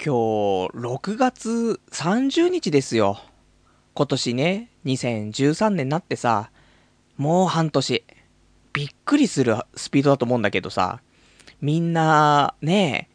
[0.00, 3.18] 今日、6月30日ですよ。
[3.94, 6.52] 今年ね、2013年になってさ、
[7.16, 8.04] もう半年。
[8.72, 11.00] びっくりするスピードだと思うんだけどさ、
[11.60, 13.10] みんな、ね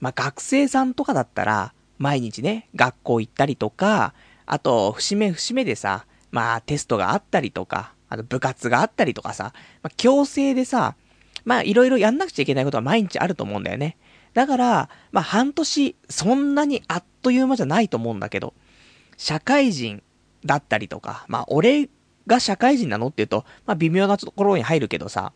[0.00, 4.12] まあ、学生さんとかだったら、毎日ね、学校行ったりとか、
[4.44, 9.52] あと、節目節目でさ、まあ、テストがあったりとか、あと部活があったりとかさ、
[9.84, 10.96] まあ、強制でさ、
[11.44, 13.96] まあ、いろいろやんなくちゃいけないことは毎日あると思うんだよね。
[14.34, 18.52] だから、まあ、半年、そんなにあっという間じゃないと思うんだけど、
[19.16, 20.02] 社会人
[20.44, 21.88] だったりとか、まあ、俺
[22.26, 25.32] が社会人なのって言うと、まあ、微妙なところに入るけどさ、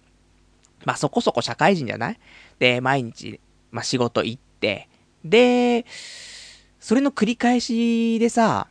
[0.84, 2.18] まあ、そこそこ社会人じゃない？
[2.58, 3.40] で、毎日、
[3.70, 4.88] まあ、仕事行って、
[5.24, 5.86] で、
[6.80, 8.68] それの繰り返しでさ、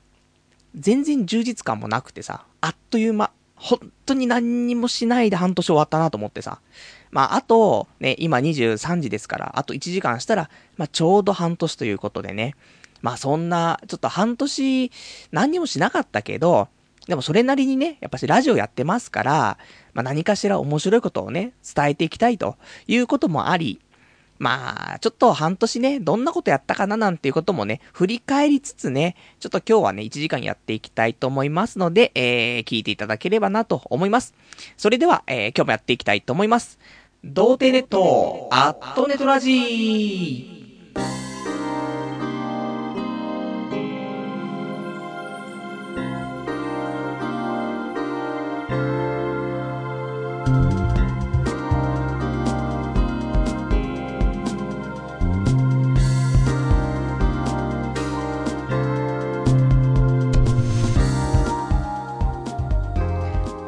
[0.75, 6.59] 全然充実感もなくてさ、あっという間、本当に何にもしないで半年終わったなと思ってさ。
[7.11, 12.55] まあ、あと、ね、今23時ですから、あと1時間したら、まあ、ちょうど半年ということでね。
[13.01, 14.91] まあ、そんな、ちょっと半年、
[15.31, 16.67] 何にもしなかったけど、
[17.07, 19.57] でもそれなりにね、やっぱしラジオやってますから、
[19.93, 23.79] まあ、何かしら面白いことをね、伝えていきたいということもあり、
[24.39, 34.35] まあ、ちょっと半年ね、どんなことやったかななんていうこともね、振り返りつつね、ちょっと今日はね、1時間やっていきたいと思いますので、えー、聞いていただければなと思います。
[34.77, 36.77] それでは、えー、今日もやっていきたいと思います。
[37.23, 40.56] 童貞ネット、アットネトラジー。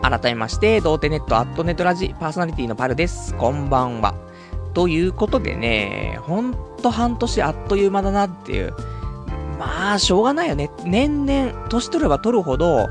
[0.10, 3.36] 改めまして、童貞ネットアットネットラジパーソナリティのパルです。
[3.36, 4.16] こんばんは。
[4.74, 8.74] ということでね、ほんと半年あっという間だなっていう。
[9.60, 10.72] まあ、しょうがないよね。
[10.84, 12.88] 年々、年取れば取るほど、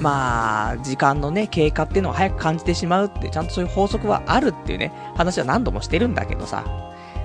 [0.00, 6.64] まあ、時間のね、経過っていうのを早く感じてしまうって、ちゃんとそういう法則はあるっていうね、話は何度もしてるんだけどさ。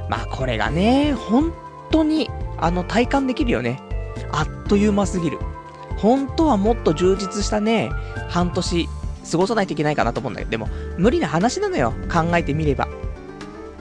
[0.09, 1.53] まあ、これがね、本
[1.89, 3.79] 当に、あの、体感できるよね。
[4.33, 5.39] あっという間すぎる。
[5.97, 7.91] 本当はもっと充実したね、
[8.29, 8.89] 半年
[9.29, 11.93] 過ごさないといけないかなと思うんだけど、でも、無理な話なのよ。
[12.11, 12.87] 考えてみれば。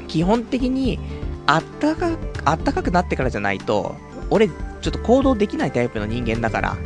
[0.08, 0.98] 基本的に、
[1.46, 2.10] あったか、
[2.44, 3.94] あったかくなってからじゃないと、
[4.30, 6.76] 俺、ちょっと行動できないタイプの人間だから、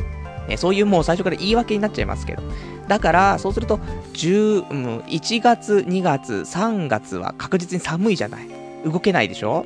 [0.47, 2.43] ね、そういうもう最初から言い訳になっちゃいますけど。
[2.87, 3.79] だから、そうすると、
[4.13, 8.47] 10、うん、1月、2月、3月は確実に寒いじゃない。
[8.85, 9.65] 動けないでしょ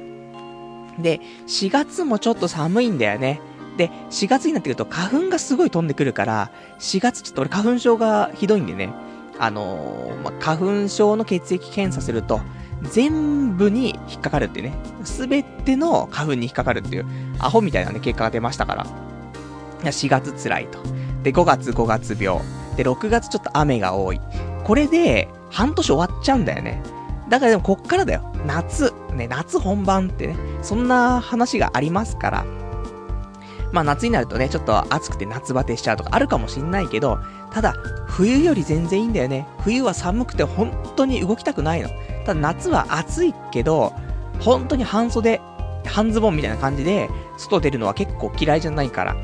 [0.99, 3.41] で、4月もちょっと寒いんだよね。
[3.77, 8.93] で、4月になってくると花粉がすごい飛んでくるから、4月ちょっと俺花粉症がひどいんでね、
[9.37, 12.41] あのー、まあ、花粉症の血液検査すると、
[12.83, 17.05] 全部に引っかかるってね、すべての花粉に引っかかるっていう、
[17.39, 18.85] アホみたいなね、結果が出ましたから。
[19.83, 20.79] 4月辛いと。
[21.23, 22.39] で、5月5月病。
[22.77, 24.21] で、6月ちょっと雨が多い。
[24.63, 26.81] これで、半年終わっちゃうんだよね。
[27.29, 28.31] だからでもこっからだよ。
[28.45, 28.93] 夏。
[29.13, 32.45] ね、夏本番ってね、そんな話がありますから。
[33.71, 37.19] まあ夏になるとね、ちょっと暑くて夏バテしちゃうとかあるかもしんないけど、
[37.51, 37.73] ただ、
[38.07, 39.47] 冬より全然いいんだよね。
[39.59, 41.89] 冬は寒くて本当に動きたくないの。
[42.25, 43.93] ただ夏は暑いけど、
[44.39, 45.41] 本当に半袖、
[45.85, 49.15] 半ズボンみたいな感じで、外出るのは結構嫌いじゃないから。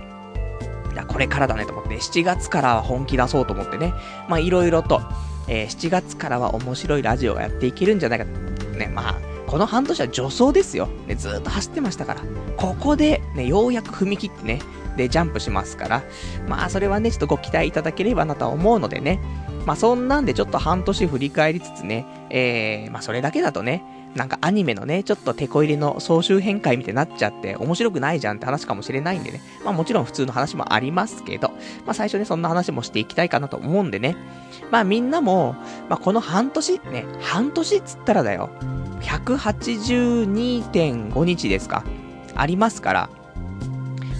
[0.91, 3.94] いや、これからだねと思って、7月からは本気出そうと思ってね。
[4.28, 5.02] まあいろいろと、
[5.47, 8.25] えー、7月からは面白いラジオがやっていけるんじゃないか。
[8.25, 10.88] ね、まあ、この半年は助走ですよ。
[11.07, 12.22] ね、ずっと走ってましたから。
[12.56, 14.62] ここで、ね、ようやく踏み切ってね、
[14.95, 16.03] で、ジャンプしますから。
[16.47, 19.19] まあ、それはね、ちょっとご期待いただければなとは思うのでね。
[19.66, 23.84] まあ、そんなんでちょっと半年振り返りつつね、えー、まあ、それだけだとね、
[24.16, 29.41] なんかアニメのね、ちょっと手こ入れの総集編会みたいになっちゃって面白くないじゃんって話かもしれないんでね。
[29.63, 31.50] まあもちろん普通の話もありますけど、
[31.85, 34.16] まあ最初ね、そんな話もしていきたいかなと思うんでね。
[34.72, 35.56] まあみんなも、
[35.90, 38.50] まあこの半年、ね、半年っつったらだよ。
[39.02, 41.84] 182.5日ですか。
[42.35, 43.09] ありますから、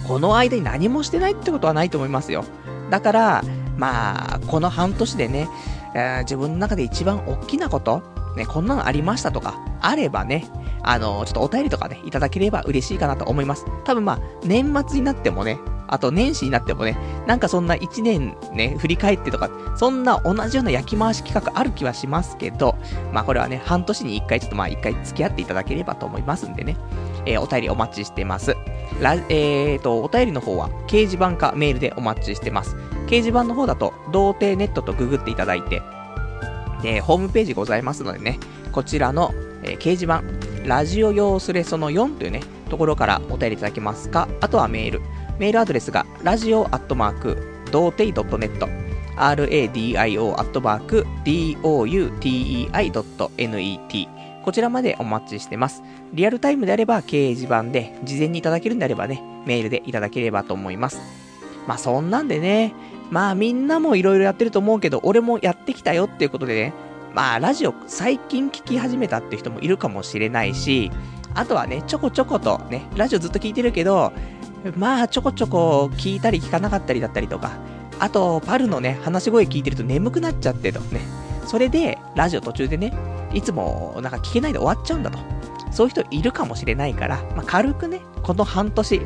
[0.06, 2.44] この間に何もしてないってことはないと思いますよ。
[2.90, 3.44] だから、
[3.76, 5.48] まあ、この半年でね、
[5.94, 8.02] えー、自分の中で一番大きなこと、
[8.36, 10.46] ね、こんなのありましたとか、あればね、
[10.82, 13.66] あの、ちょっとお便りとかね、いただければ嬉しいかなと思います。
[13.84, 15.58] 多分まあ、年末になってもね、
[15.92, 16.96] あと年始になってもね、
[17.26, 22.76] なんかそんな1年ね、振り返ってとか、そんな同じような焼き回し企画ある気はしますけど、
[23.12, 26.78] まあこれはね、半年に1回ちょっとまあ1回付き合っていただければと思いますんでね、
[27.26, 28.56] えー、お便りお待ちしてます。
[29.00, 32.74] ラえーと、お便りの方は掲示板かメールでお待ちしてます。
[33.06, 35.82] 掲示板の方だと、童貞ネットとググっていただいて、
[36.82, 38.38] で、ホームページございますのでね、
[38.72, 39.32] こちらの、
[39.62, 40.22] えー、掲示板、
[40.66, 45.00] ラジオ用スレその4というね、ところからお便りいただけますか、あとはメール。
[45.38, 47.38] メールアドレスが、ラジオアットマーク、
[47.70, 48.68] 童貞 .net、
[49.16, 54.08] radio アットマーク、doutei.net、
[54.42, 55.82] こちらまでお待ちしてます。
[56.12, 61.00] リアルタイムであれば掲示板で、事前にいただけるんであればね、メールでいただければと思います。
[61.66, 62.74] まあそんなんでね、
[63.12, 66.72] まあみんなもいろいろやってると思うけど、俺もやってきたよっていうことでね、
[67.12, 70.90] まあラジオ最近聞き始めたっていう人もいるかもしれないし、
[71.34, 74.14] あとはね、ちょこちょことね、ラジオずっと聞いてるけど、
[74.78, 77.52] まあちょこちょこ聞いたり聞かなかったりだったりとか、
[77.98, 81.02] あと、パルのね、話し声聞いてると眠くなっちゃってとね。
[81.46, 82.94] それで、ラジオ途中でね、
[83.34, 85.18] いつもなんか聞けないで終わっちゃうんだと。
[85.72, 89.00] そういう人いるかもしれないから、まあ、軽くね、この半年、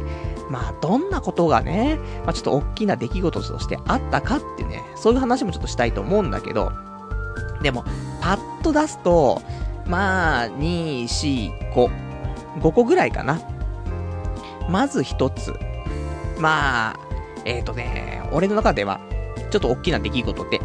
[0.50, 6.72] まあ、どんなことがね、まあ、ちょっと大きな出来事としてあったかってね、そういう話もちょっとしたいと思うんだけど、
[7.62, 7.84] でも、
[8.20, 9.40] パッと出すと、
[9.86, 11.90] まあ、2、4、5、
[12.60, 13.40] 5個ぐらいかな。
[14.68, 15.54] まず一つ。
[16.38, 17.00] まあ、
[17.44, 19.00] えっ、ー、とね、俺の中では、
[19.50, 20.60] ちょっと大きな出来事で、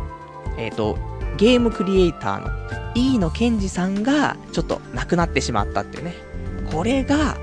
[0.57, 0.97] えっ、ー、と、
[1.41, 2.51] ゲームクリエイターの
[2.93, 6.13] 飯野健二さんが、ちょっと亡くなってしまったっていうね。
[6.71, 7.35] これが、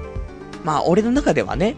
[0.63, 1.75] まあ、俺の中ではね、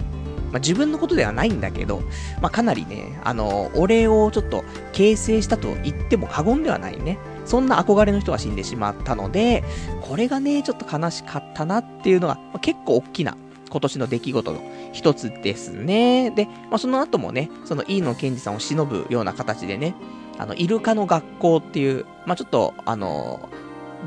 [0.53, 2.03] まあ、自分のことではないんだけど、
[2.43, 7.17] まあ、かなりね、あの、俺をちょっと形成したと言っても過言ではないね。
[7.47, 9.65] そんな憧れの人が死んでしまったので、
[10.03, 13.35] これがね、ちょっと悲しかったなっていうのが、まあ、結構大きな
[13.71, 14.61] 今年の出来事の
[14.93, 16.31] 一つですね。
[16.33, 19.95] で、まあ、その後もね、その飯野健二さんを忍ぶような形でね、
[20.41, 23.51] あの、イルカの学校っていう、まあ、ちょっと、あの、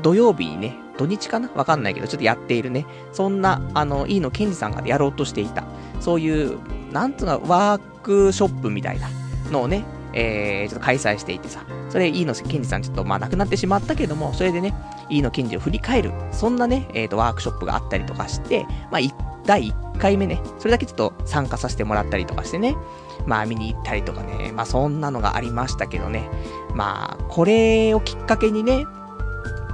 [0.02, 1.48] 土曜日にね、土日かな？
[1.54, 5.64] わかんないけど、ちょっとやっているね、そんな、あの、飯野健二さんがやろうとしていた、
[6.00, 6.58] そういう、
[6.92, 9.08] なんつうの、ワークショップみたいな
[9.52, 14.74] のをね、えー、ちょっと開催していてさ、それ、飯野健二さんちょっと、まあ、亡くなってしまったけども、それでね、
[15.08, 19.00] 飯野健二を振り返る、そんなね、えっ、ー、と、ワークショップがあったりとかして、まあ、
[19.44, 22.76] 第1回目ね、それだけちょっと参加させてもらったりとかしてね、
[23.26, 26.28] まあ見に行ったりとかね、まあそんなのがありましたけどね、
[26.74, 28.86] まあこれをきっかけにね、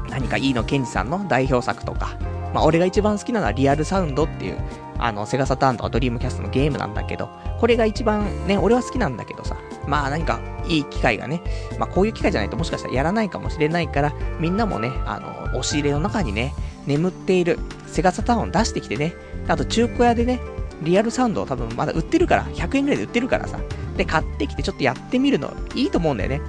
[0.08, 2.16] 何かいいのケンジさんの代表作とか、
[2.54, 4.58] まあ俺が一番好きなのはリアルサウンドっていう、
[4.98, 9.56] あの、セガサターンとかドリームキャストのゲームなんだけど、これが一番ね、俺は好きなんだけどさ、
[9.86, 11.42] まあ何かいい機会がね、
[11.78, 16.54] まあこういう機会じゃないともしかしたらやらないかもしれないから、みんなもね、あの、押し入れの中にね、
[16.86, 19.14] 眠っているセガサターンを出してきてね、
[19.48, 20.40] あと中古屋でね、
[20.82, 23.58] リアルサウンド多分まだ売ってるから、100円ぐらいで売ってるからさ。
[23.96, 26.40] で、買ってきてちょっとやってみるのいいと思うんだよね。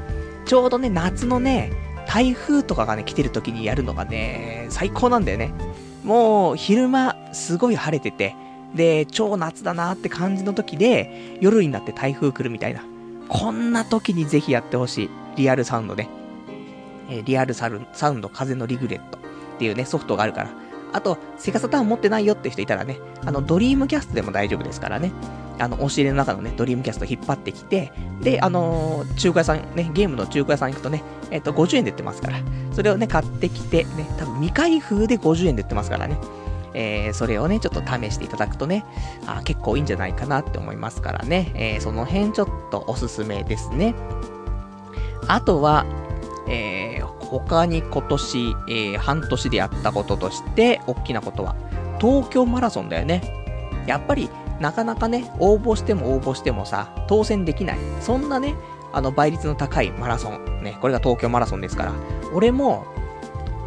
[0.45, 1.71] ちょうどね、夏のね、
[2.07, 5.53] 台風とかがね、来てる時にやるのがね、最高なんだよね。
[6.03, 8.35] もう、昼間、すごい晴れてて、
[8.75, 12.83] で、超夏だなって感じの時で、夜になって台風来るみたいな。
[13.27, 15.09] こんな時にぜひやってほしい。
[15.37, 16.09] リアルサウンドね。
[17.09, 19.21] えー、リアルサウンド風のリグレットっ
[19.59, 20.49] ていうね、ソフトがあるから。
[20.93, 25.11] あと、セガサターン持ってないよって人いたらね、あの、ドリームキャストでも大丈夫ですからね。
[25.59, 27.91] あの、押し入れの中のね、ドリームキャスト引っ張ってきて、
[28.21, 32.39] で、あのー、中古屋さん、ね、ゲームの中古屋さん行くとね、えっ、と、50円で売ってますから、
[32.73, 36.17] それをね、買ってきて、ね、多分未開封で50円で売ってますからね。
[36.73, 38.85] えー、それをね、ちょっと試していただくとね、
[39.27, 43.93] あ結構いいんじゃないかなって思いますからね、えー、その辺ちょっとおすすめですね。
[45.27, 45.85] あとは、
[46.47, 51.55] えー、他に今年、えー、半年でやったこととして、大きなことは、
[51.99, 53.21] 東京マラソンだよね。
[53.87, 54.29] やっぱり、
[54.59, 57.77] なかなかね、応募しても応募してもさ、当選できない。
[58.01, 58.55] そんなね、
[58.91, 60.63] あの、倍率の高いマラソン。
[60.63, 61.93] ね、これが東京マラソンですから。
[62.33, 62.85] 俺も、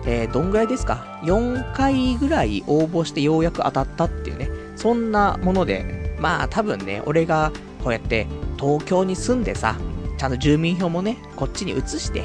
[0.06, 8.26] えー、どんぐらいですか ?4 回ぐらい応募してようやく当たったっていうね、そんなもので、まあ多分ね、俺がこうやって
[8.58, 9.76] 東京に住んでさ、
[10.18, 12.24] ちゃんと住民票もね、こっちに移して、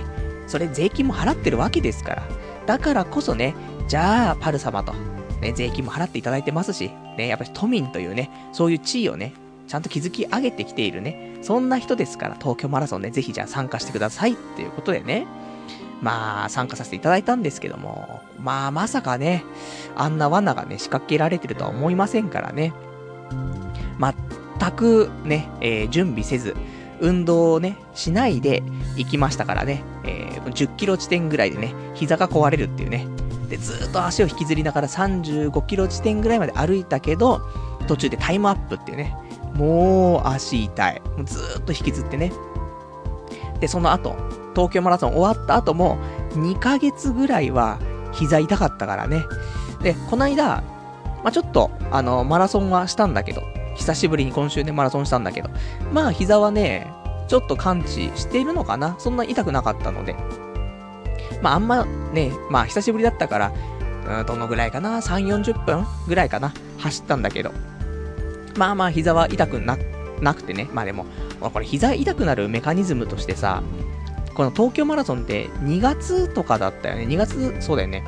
[0.49, 2.23] それ税金も払ってるわけですから。
[2.65, 3.55] だからこそね、
[3.87, 4.93] じゃあ、パル様と、
[5.41, 9.33] ね、税金も払っていただいてますし、ね、やっぱり都民というね、そういう地位をね、
[9.67, 15.27] ちゃんと築き上げてきているね、そんな人ですから、東京マラソンね、ぜひじゃあ参加してくださいっていうことでね、
[16.01, 19.43] まあ、参加させていただいたんですけども、まあ、まさかね、
[19.95, 22.73] あんな罠がね、仕掛けられてるとは思いませんからね、
[23.99, 26.55] 全くね、えー、準備せず、
[27.01, 28.63] 運動をね、しないで
[28.95, 33.07] 行きましたからね、えー、10キロ地点ぐらいでね、膝が壊れるっていうね。
[33.49, 37.41] で、ずっと足を引きずりながら35キロ地点ぐらいまで歩いたけど、
[37.87, 39.15] 途中でタイムアップっていうね。
[39.55, 41.01] もう足痛い。
[41.17, 42.31] もうずっと引きずってね。
[43.59, 44.15] で、その後、
[44.55, 45.97] 東京マラソン終わった後も、
[46.33, 47.79] 2ヶ月ぐらいは
[48.11, 49.25] 膝痛かったからね。
[49.81, 50.63] で、この間、
[51.23, 53.41] まあ、ちょっと、あの、マラソンはしたんだけど、
[53.79, 55.49] 久しぶりに今週ね、マラソンしたんだけど、
[55.91, 56.91] まあ膝はね、
[57.27, 60.15] ちょっと感知しているのかなそんな痛くなかったので。
[61.41, 63.53] まああんまね、まあ久しぶりだったから、
[64.19, 66.53] うん、どのぐらいかな ?3、40分ぐらいかな？
[66.77, 67.51] 走ったんだけど。
[68.57, 69.77] まあまあ膝は痛くな、
[70.21, 70.69] なくてね。
[70.73, 71.05] まあでも、
[71.39, 73.63] これ膝痛くなるメカニズムとしてさ、
[74.33, 77.03] この東京マラソンって2月とかだったよね。
[77.03, 78.03] 2月、そうだよね。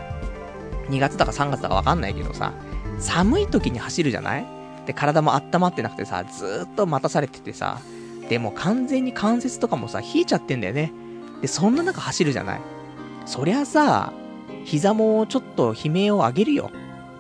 [0.90, 2.52] 2月だか3月だかわかんないけどさ、
[3.00, 4.61] 寒い時に走るじゃない？
[4.86, 7.80] で、体も温まってなくてさ、ずっと待たされててさ、
[8.30, 10.92] でも完全に関節とかもさ、引いちゃってんだよね。
[11.42, 12.62] で、そんな中走るじゃない
[13.26, 14.14] そりゃさ、
[14.64, 16.72] 膝もちょっと悲鳴を上げるよ。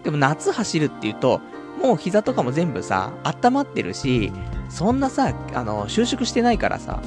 [0.03, 1.41] でも夏走るっていうと、
[1.81, 4.31] もう膝とかも全部さ、温まってるし、
[4.69, 7.01] そんなさ、あの、収縮してないからさ、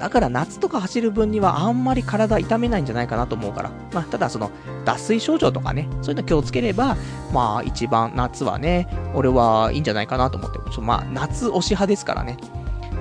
[0.00, 3.70] だから夏とか走る分にはあんまり体痛めないんじゃないかなと思うから。
[3.92, 4.50] まあ、ただその、
[4.86, 6.96] 脱水症状とかね、そういうの気をつければ、
[7.34, 10.58] まあ、一番夏はね、俺はいいんじゃないかなと思って。
[10.58, 12.38] ちょっとまあ、夏推し派ですからね。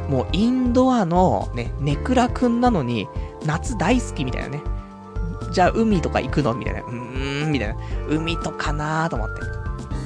[0.10, 3.08] もう、インドアのね、ネクラくんなのに、
[3.46, 4.62] 夏大好きみたいなね。
[5.54, 6.82] じゃあ、海とか行くのみたいな。
[6.82, 7.76] うーん、みたいな。
[8.10, 9.42] 海とかなーと思って。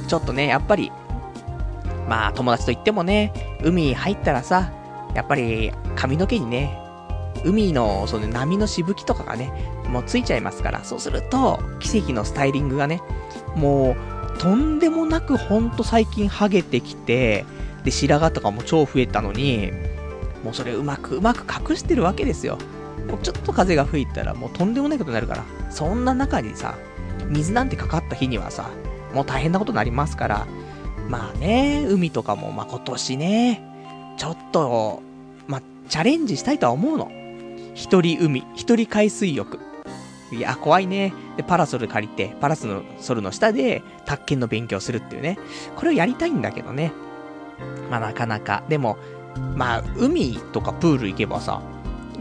[0.08, 0.92] ちょっとね、やっぱり、
[2.08, 4.72] まあ、友達と言ってもね、海入ったらさ、
[5.16, 6.83] やっぱり髪の毛にね、
[7.46, 9.52] 海のその波のしぶきとかがね、
[9.88, 13.02] もうついちゃいますから、そうすると、奇跡のスタイリングがね、
[13.56, 13.96] も
[14.36, 17.46] う、とんでもなくほんと最近ハゲてきて、
[17.84, 19.72] で、白髪とかも超増えたのに、
[20.44, 22.58] もうそれうまくうまく隠してるわけですよ。
[23.08, 25.44] もうちょっと風が吹いたらもうとんでもないことになるから。
[25.70, 26.76] そんな中にさ、
[27.30, 28.70] 水なんてかかった日にはさ、
[29.14, 30.48] もう大変なことになりますから、
[31.10, 33.64] まあね、海とかもまあ今年ね、
[34.18, 35.02] ちょっと、
[35.48, 37.12] まあ、チャレンジしたいとは思うの。
[37.74, 39.60] 一人海、一人海水浴。
[40.32, 41.14] いや、怖いね。
[41.38, 42.68] で、パラソル借りて、パラソ
[43.16, 45.38] ルの下で、宅建の勉強するっていうね。
[45.76, 46.92] これをやりたいんだけどね。
[47.90, 48.64] まあ、なかなか。
[48.68, 48.98] でも、
[49.56, 51.62] まあ、海とかプール行けばさ、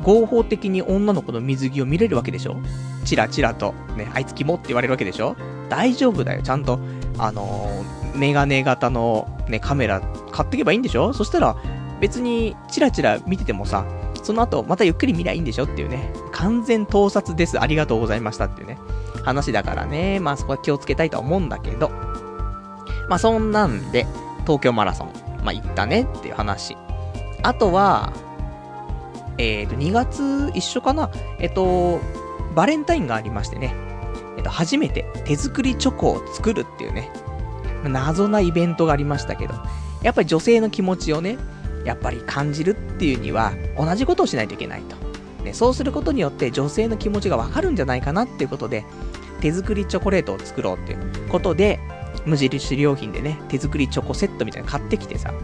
[0.02, 2.56] 合法的に女の子の水着を見れるわけでしょ
[3.04, 5.36] チラチラと、ね、あいつキモって言われるわけでしょ
[5.68, 6.42] 大丈夫だよ。
[6.42, 6.78] ちゃんと、
[7.18, 11.56] あのー、メガネ型のね、カメラ買ってけばいいんでしょそしたら、
[12.00, 13.84] 別にチラチラ見ててもさ、
[14.22, 18.78] その後またゆっくり見りゃいいんでしょっていうね、完全盗撮です、ありがとうございましたっていうね、
[19.24, 21.90] 話だからね、まあそこは気をつけたいとは思うんだけど、
[23.08, 24.06] まあそんなんで、
[24.42, 25.12] 東京マラソン、
[25.44, 26.76] まあ行ったねっていう話。
[27.42, 28.12] あとは、
[29.38, 31.10] えっ、ー、と、2月一緒かな。
[31.38, 32.00] えっ、ー、と、
[32.54, 33.74] バレンタインがありましてね、
[34.36, 37.10] えっ、ー、と、初めて手作りチョコを作るっていうね、
[37.84, 39.54] 謎なイベントがありましたけど、
[40.02, 41.38] やっぱり女性の気持ちをね、
[41.84, 44.96] やっぱり感じるっていうには、同じことをしないといけないと。
[45.44, 48.84] ね、そうすることによって女性の気持ちがわかるんじゃないかなっていうことで、
[49.40, 51.80] 手作りチョコレートを作ろうっていうことで、
[52.24, 55.34] 無印良品でね、手作りチョコセットみたいなの買ってきてさ。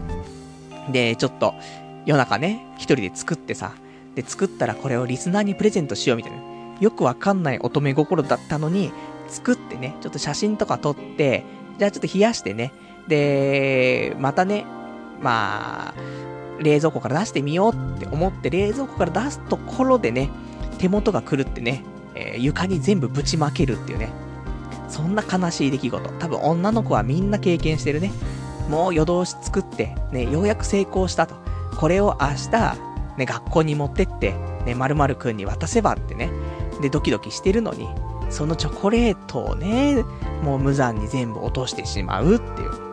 [0.91, 1.53] で、ちょっと、
[2.05, 3.73] 夜中ね、一人で作ってさ。
[4.15, 6.39] で、作ったらこれをリスナーにプレゼントしようみたいな。
[6.79, 8.91] よくわかんない乙女心だったのに、
[9.27, 11.43] 作ってね、ちょっと写真とか撮って、
[11.77, 12.71] じゃあちょっと冷やしてね。
[13.07, 14.65] で、またね、
[15.21, 15.93] まあ、
[16.61, 20.29] 冷蔵庫から出してみようって思って冷蔵庫から出すところでね、
[20.77, 21.83] 手元が狂ってね、
[22.15, 24.09] えー、床に全部ぶちまけるっていうね。
[24.87, 26.09] そんな悲しい出来事。
[26.19, 28.11] 多分女の子はみんな経験してるね。
[28.69, 31.35] もう夜通し作って、ね、ようやく成功したと。
[31.77, 32.75] これを明日、
[33.17, 34.33] ね、学校に持ってって、
[34.65, 36.29] ね、〇〇くんに渡せばってね。
[36.81, 37.87] で、ドキドキしてるのに、
[38.29, 40.03] そのチョコレートをね、
[40.43, 42.88] もう無残に全部落としてしまうっていう。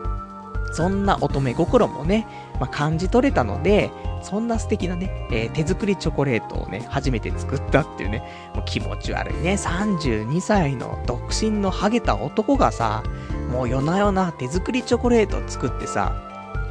[0.71, 2.27] そんな乙女心もね、
[2.59, 3.89] まあ、感じ取れたので、
[4.21, 13.03] そんな素敵なね、えー、手作りチョコレートをね、初めて作ったっていうね、もう気持ち悪いね、32歳の独身のハゲた男がさ、
[13.51, 16.23] もう夜な夜な手作りチョコレート作ってさ、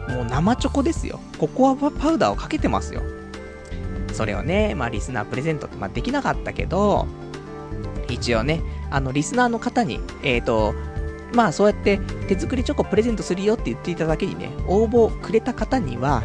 [0.08, 1.20] もう生チョコですよ。
[1.38, 3.02] ココアパウダーをかけてますよ。
[4.12, 7.06] それをね、まあリスナープレゼントって、まあできなかったけど、
[8.08, 10.74] 一応ね、あのリスナーの方に、えっ、ー、と、
[11.34, 16.22] まあそうやって手作りチョコプレゼントするよって言っていただけにね、応募くれた方には、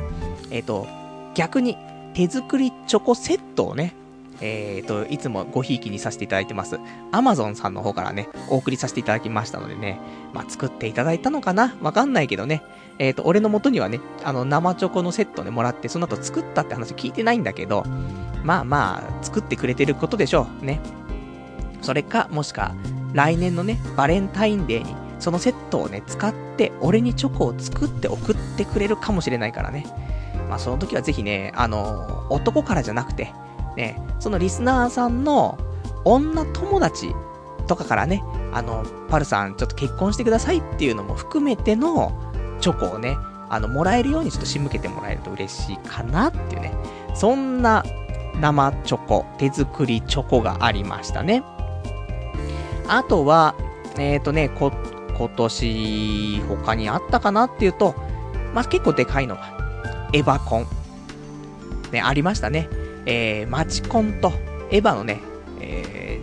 [0.50, 0.88] えっ、ー、と、
[1.36, 1.78] 逆に
[2.14, 3.94] 手作りチョコセットをね、
[4.42, 6.80] えっ、ー、と、いつもごひいきにさせていただいてます。
[7.12, 10.00] アマゾンさんの方からね、お送りさせていただきましたのでね、
[10.34, 11.76] まあ、作っていただいたのかな？
[11.82, 12.64] わかんないけどね。
[12.98, 17.84] えっ、ー、と、俺の元にはね、あの、生チョコのセットね、もらって、その後作ったって話聞いてないんだけど、
[18.44, 20.66] まあまあ、作ってくれてることでしょう。
[20.66, 20.80] ね。
[21.82, 22.74] それか、もしか、
[23.14, 29.86] 来年のね、バレンタインデーに、そのセットをね、使って、俺にチョコを作って送ってくれるかもしれないからね。
[30.50, 33.34] まあ、その時はぜひね、あの、男からじゃなくて、
[33.76, 35.58] ね、そのリスナーさんの
[36.04, 37.14] 女友達
[37.68, 42.12] とかからね、あの、パルさんちょっと結婚してくださいっていうのも含めての
[42.60, 43.18] チョコをね、
[43.50, 46.74] あの、もらえるようにちょっと仕向けてもらえると嬉しいかなっていうね、
[47.16, 47.84] そんな
[48.40, 51.44] 生チョコ、手作りチョコがありましたね。
[52.92, 53.56] あとは、
[53.98, 54.70] えっ、ー、とね、こ、
[55.18, 57.96] 今年、他にあったかなっていうと、
[58.54, 60.68] まあ、結構でかいのが、エヴァコン。
[61.94, 62.68] ね、ありましたね。
[63.06, 64.34] えー、マチコンと、
[64.72, 65.22] エヴァのね、
[65.62, 66.20] え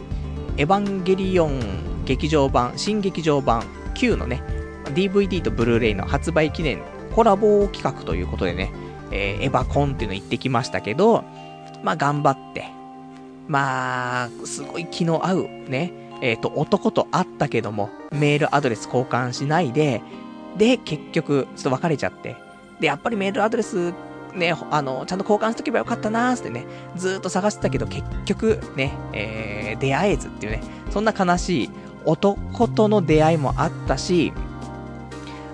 [0.57, 4.43] ー、エヴァンゲリオン劇場版、新劇場版 Q のね、
[4.95, 6.83] DVD とブルーレイの発売記念
[7.15, 8.71] コラボ企画ということでね、
[9.11, 11.25] えー、エヴァコンっていうの行ってきましたけど、
[11.83, 12.67] まあ頑張って、
[13.47, 20.03] まあ、すごい気の合うね、えっ、ー、と、男と会ったけども、メールアドレス交換しないで、
[20.57, 22.37] で、結局、ちょっと別れちゃって。
[22.81, 23.93] で、やっぱりメールアドレス、
[24.35, 31.71] ね、あの、ちゃんと交換しとけばよかったなーってね、ずーっと探してたけど、結局、ね、えー、出会えずっていうね、そんな悲しい
[32.05, 34.33] 男との出会いもあったし、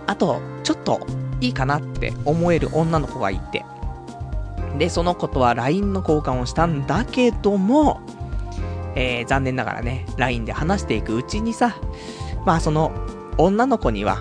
[0.07, 1.01] あと、ちょっと、
[1.41, 3.65] いいかなって思える女の子がいて。
[4.79, 8.01] で、その子とは LINE の交換をしたんだけども、
[8.95, 11.77] えー、残念ながらね、LINE で話していくうちにさ、
[12.45, 12.93] まあその、
[13.39, 14.19] 女の子には、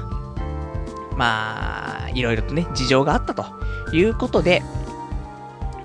[1.15, 3.45] まあ、いろいろとね、事情があったと
[3.93, 4.63] いうことで、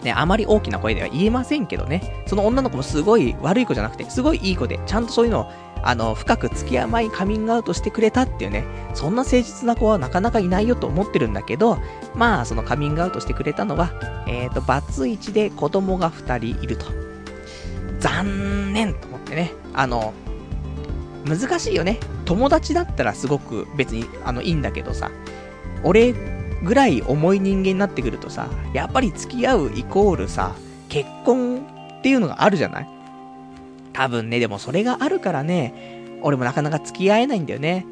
[0.02, 5.52] ね、あまり大きな声では言えませんけどね、その女の子もすごい悪い子じゃなくて、すごいいい子で、ちゃんとそういうのを、
[5.82, 8.64] あの、深く付き合う前にカミングアウトしてくれたっていうね、
[8.94, 11.78] そんな誠実な子はなかなかいないよと思ってるんだけど、
[12.14, 13.92] まあ、そのカミングアウトしてくれたのは、
[14.26, 17.07] えっ、ー、と、バツイチで子供が2人いると。
[18.00, 19.52] 残念と思ってね。
[19.74, 20.12] あの、
[21.26, 21.98] 難しいよね。
[22.24, 25.10] 友達だったらすごく別に、あの、いいんだけどさ、
[25.82, 26.14] 俺
[26.62, 30.54] ぐらい重い人間になってくるとさ、やっぱり付き合うイコールさ、
[30.88, 31.66] 結婚
[31.98, 32.88] っていうのがあるじゃない？
[33.92, 37.84] 多分ね、でもそれがあるからね、俺もなかなか付き合えないんだよね。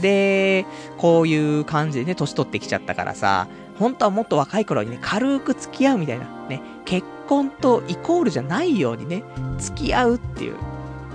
[0.00, 0.64] で、
[0.98, 3.48] こういう感じでね、年取ってきちゃったからさ、
[3.78, 9.24] 本当はもっと若い頃にね、軽く付き合うみたいな、ね、結婚とイコールじゃないようにね、
[9.58, 10.56] 付き合うっていう、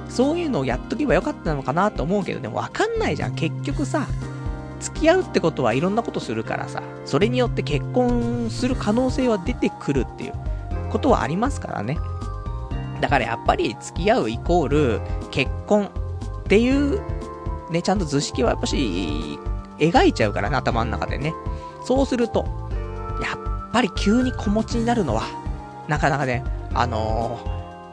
[0.10, 3.36] そういうのをやっとけばよかったのかなと思うけどね、わかんないじゃん。
[3.36, 4.08] 結局さ、
[4.80, 10.34] 付き合うってことはいろんなことするからさ、それによって結婚する可能性は出てくるっていう
[10.92, 11.98] ことはありますからね。
[13.02, 15.90] だからやっぱり付き合うイコール結婚
[16.40, 17.02] っていう
[17.72, 19.40] ね、ちゃんと図式はやっぱし
[19.78, 21.34] 描いちゃうからね、頭の中でね。
[21.88, 22.46] そうすると、
[23.22, 25.24] やっぱり急に子持ちになるのは、
[25.88, 27.40] なかなかね、あの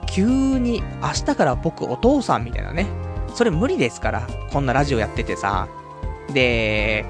[0.03, 2.89] ー、急に明日から僕お父さんみたいなね、
[3.37, 5.69] それ無理ですから、こんなラジオやっててさ。
[6.33, 7.07] で、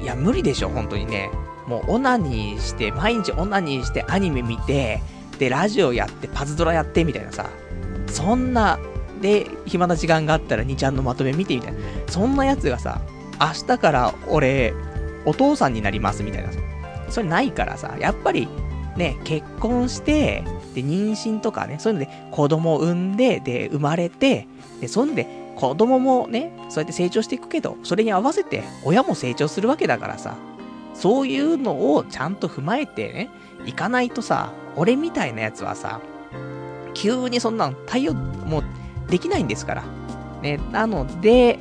[0.00, 1.28] いや、無理でしょ、本当にね。
[1.66, 5.02] もうオナニーして、毎日オナニーしてアニメ見て、
[5.40, 7.50] で、ラジオやって、パズドラやってみたいなさ。
[8.06, 8.78] そんな、
[9.20, 11.80] で、暇な時間があったら2ちゃんのまとめ見てみたいな。
[12.06, 13.00] そんなやつがさ、
[13.40, 14.72] 明日から俺、
[15.26, 16.50] お父さんになりますみたいな。
[17.08, 18.48] それないからさ、やっぱり、
[18.96, 24.46] ね、結婚して、で、妊娠とかね、そういうので子供を産んで、で、生まれて、
[24.80, 30.36] で、そんで、子供もね、そうやって成長していくけど、それに合わせて親も成長するわけだからさ、
[30.94, 33.30] そういうのをちゃんと踏まえてね、
[33.66, 36.00] いかないとさ、俺みたいなやつはさ、
[36.94, 38.64] 急にそんなの対応、もう、
[39.10, 39.84] できないんですから。
[40.42, 41.58] ね、なので、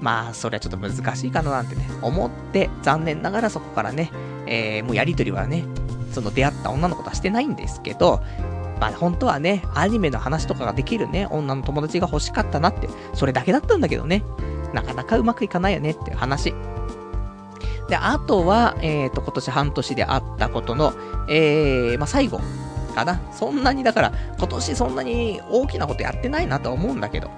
[0.00, 4.10] まあ、それはちょっと難しいかななんてね、思って、残念ながらそこからね、
[4.46, 5.64] えー、もうやりとりはね、
[6.12, 8.22] その出会った女の子とはしてないんですけど、
[8.80, 14.22] まあ本当はね、アニメの話とかができるね、女の友達が欲しかったなって、それだけだったんだけどね、
[14.72, 16.54] なかなかうまくいかないよねっていう話。
[17.88, 20.94] で、あとは、えっ、ー、と、今年半年であったことの、
[21.28, 22.40] えー、まあ最後
[22.94, 23.20] かな。
[23.32, 27.30] そんなに、だから、今年そんなに大きなことやってないなとは思うんだけど、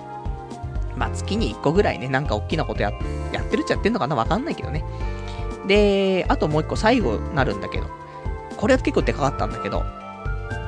[0.97, 2.93] まあ月に1個ぐらいね、なんか大きなことや
[3.33, 4.17] やってるっちゃってんのかな？
[4.17, 4.85] わかんないけどね。
[5.67, 7.87] で、あともう1個最後なるんだけど、
[8.57, 9.85] これは結構でかかったんだけど、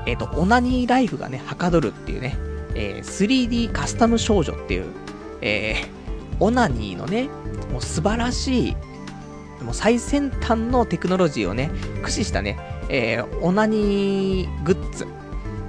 [0.06, 2.36] えっ、ー、と、オナニーライフがね、はかどるっていうね、
[2.74, 4.86] えー、3D カスタム少女っていう、
[5.40, 7.28] えー、オナニーのね、
[7.72, 8.76] もう素晴らしい、
[9.62, 15.06] もう最先端のテクノロジーをね、駆使したね、えー、オナニーグッズ。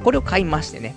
[0.03, 0.95] これを買いましてね。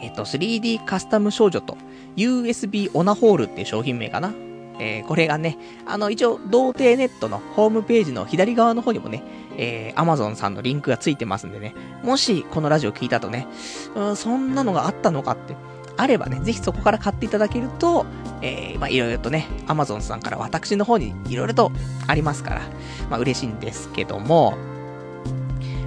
[0.00, 1.76] えっ、ー、と、3D カスタム少女と
[2.16, 4.32] USB オナホールっていう商品名かな。
[4.80, 9.22] えー、これがね、あの、一応、童貞ネットのホームページの左側の方にもね、
[9.58, 13.46] えー、Amazon さんのリンクがついてますんでね、もしこのラジオ聞いたとね、
[13.94, 15.54] うん、そんなのがあったのかって、
[15.98, 18.06] あればね、ぜひそこから買っていただけると、
[18.40, 21.70] えー、まあ、いろいろとね、Amazon さんから私の方にいろいろと
[22.06, 22.62] ありますから、
[23.10, 24.56] まあ、嬉しいんですけども、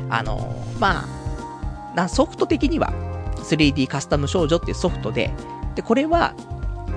[0.10, 1.04] あのー、ま
[1.98, 2.94] あ、ソフト的には、
[3.38, 5.34] 3D カスタム少女っていうソフトで、
[5.76, 6.34] で、これは、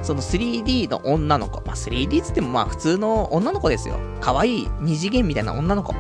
[0.03, 1.61] その 3D の女の子。
[1.67, 3.99] まあ、3D つってもまあ普通の女の子ですよ。
[4.21, 5.95] 可愛い二次元みたいな女の子。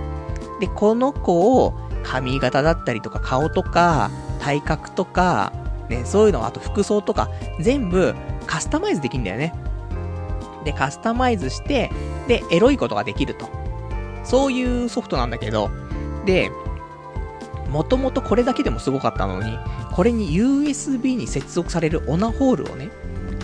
[0.60, 4.10] で、この子を髪型だったりとか顔とか
[4.40, 5.52] 体格とか、
[5.88, 8.14] ね、そういうの、あと服装とか、全部
[8.46, 9.52] カスタマイズできるんだよね。
[10.64, 11.90] で、カスタマイズして、
[12.28, 13.48] で、エロいことができると。
[14.24, 15.70] そういうソフトなんだけど、
[16.24, 16.50] で、
[17.70, 19.58] もともとこれだけでもすごかったのに、
[19.96, 22.90] これに USB に接続されるオナホールをね、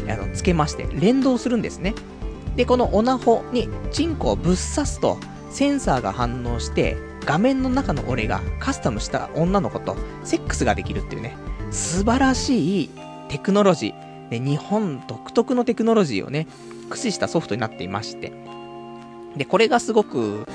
[0.07, 1.95] あの、つけまして、連動するんですね。
[2.57, 5.17] で、このオナホにチンコをぶっ刺すと、
[5.51, 11.39] センサーが反応して、画面の中の俺がカスタムした女の子とセックスができるっていうね、
[11.71, 12.91] 素晴らしい
[13.31, 16.47] テクノロジー、で日本独特のテクノロジーをね、
[16.91, 18.31] 駆使したソフトになっていまして、
[19.39, 20.47] で、これがすごく、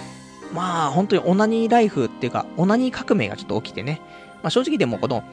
[0.54, 4.00] まあ、本当にオナニーライフっていうか、オナニー革命がちょっと起きてね、
[4.44, 5.24] まあ正直でもこの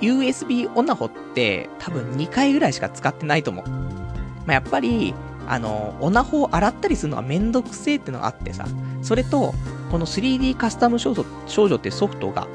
[0.00, 3.68] USB オナホって多分2回ぐらいしか使ってないと思う。
[3.68, 5.14] まあやっぱり、
[5.46, 8.66] あの、オナホを洗ったりするのはめんどくせえってのがあってさ、
[9.02, 9.54] それと、
[9.90, 12.46] この 3D カスタム少女少女ってソフトが、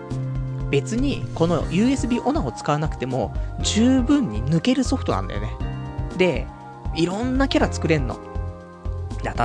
[0.69, 5.55] 別にこの USB オナホ使わなくても十分に抜けるソフトなんだよね。
[6.17, 6.47] で、
[6.95, 8.17] いろんなキャラ作れんの。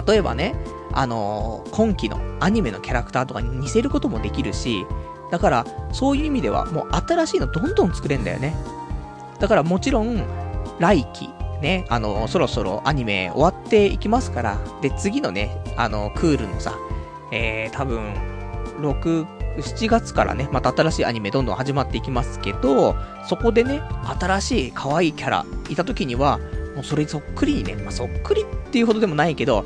[0.07, 0.55] 例えばね、
[0.93, 4.85] あのー、今期のアニメのキャラクターとかに似せることもできるし、
[5.31, 8.55] だから、そういう意味では、もう新しいのどんどん作れんだよね。
[9.39, 10.23] だからもちろん、
[10.79, 16.75] 来期、ね、あの、そろそろアニメ終わっていきますから、で、次のね、あの、クールのさ、
[17.33, 18.15] えー、多分、
[18.81, 19.27] 6、
[19.59, 22.97] 7月からね、また新しいアニメどんどん始まっていきますけど、
[23.29, 23.83] そこでね、
[24.21, 26.39] 新しい可愛いキャラいた時には、
[26.75, 29.65] もうそれそっくりにね、まあ、そっくりっていうほどでもないけど、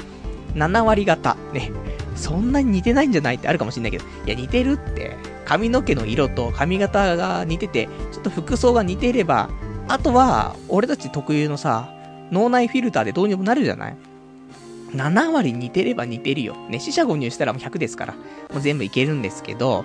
[0.55, 1.70] 7割方、ね、
[2.16, 9.50] そんなに似てないんじゃないってあるかもしんないけど、いや、似てるって、髪の毛の色と髪型が似てて、ちょっと服装が似ていれば、
[9.88, 11.90] あとは、俺たち特有のさ、
[12.30, 13.96] 脳内フィルターでどうにもなるじゃない
[14.92, 16.57] ？7割似てれば似てるよ。
[16.68, 18.20] ね、死者誤入したらもう100ですから、も
[18.59, 19.85] う全部いけるんですけど、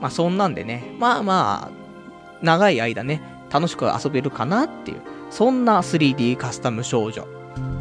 [0.00, 7.26] まあそんなんでね、まあまあ、長い間ね、楽しく遊べるかなっていう、そんな 3D カスタム少女。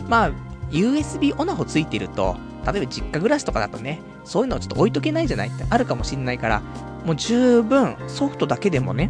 [0.07, 0.31] まあ、
[0.71, 6.61] USB オナホついてると、例えば実家暮らしとかだとね、そういうのをちょっと置いとけないじゃないってあるかもしんないから、
[7.05, 9.09] もう十分ソフトだけでもね、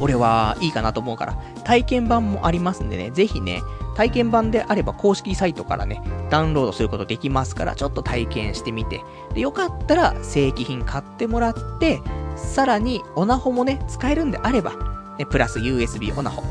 [0.00, 3.62] 俺はいいかなと思うから、体験版もありますんでね、ぜひね、
[3.96, 9.02] 体験版であれば公式サイトからね、ダウンロードすることできますから、ちょっと体験してみて、
[9.34, 12.00] で、よかったら正規品買ってもらって、
[12.36, 14.72] さらにオナホもね、使えるんであれば、
[15.18, 16.42] ね、プラス USB オナホ、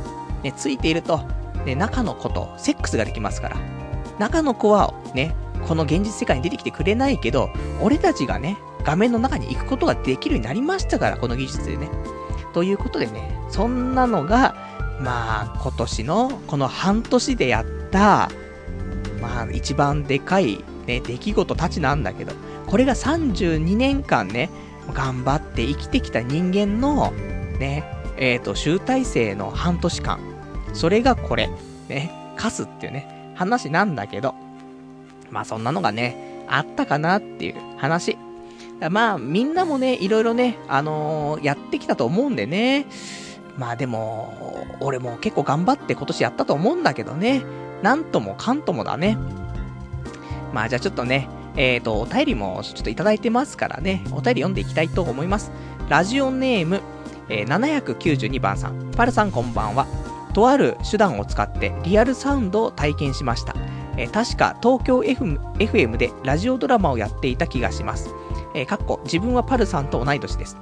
[0.44, 1.22] ね、ついていると、
[1.66, 3.58] ね、中の子とセックスができますから、
[4.20, 5.36] 中の子はね、
[5.68, 7.50] この現実世界に出てきてくれないけど、
[7.82, 11.90] 俺たちがね、画面の中に行くことができるようになりましたから、この技術でね。
[12.54, 14.56] ということでね、そんなのが、
[15.00, 18.30] まあ、今年のこの半年でやった、
[19.22, 22.34] まあ、一番でかい、ね、出来事たちなんだけど、
[22.68, 24.50] これが32年間ね、
[24.94, 27.12] 頑張って生きてきた人間の、
[27.60, 27.84] ね、
[28.18, 30.20] えっ、ー、と、集大成の半年間。
[30.74, 31.50] それがこれ、
[31.88, 34.36] ね、カスっていうね、話なんだけど、
[35.30, 38.18] まあそんなのがね、あったかなっていう話。
[38.90, 42.86] まあ、みんなもね、いろいろね、あのー、やってきたと思うんでね。
[43.58, 47.44] まあでも、俺も結構頑張って今年やったと思うんだけどね。
[47.82, 49.18] なんともかんともだね。
[50.54, 55.52] まあじゃあちょっとね、えっ、ー、と、お便りもちょっといただいてますからね、お便り読んでいきたいと思います。
[55.90, 56.82] ラジオネーム、
[57.28, 58.92] えー、792番さん。
[58.92, 59.88] パルさんこんばんは。
[60.34, 63.56] とある手段を使ってリアルサウンドを体験しました。
[63.98, 68.14] えー、確か東京 FM, FM でラジオドラマをやっていた気がします。
[68.56, 70.58] えー、かっこ自分はパルさんと同い年です。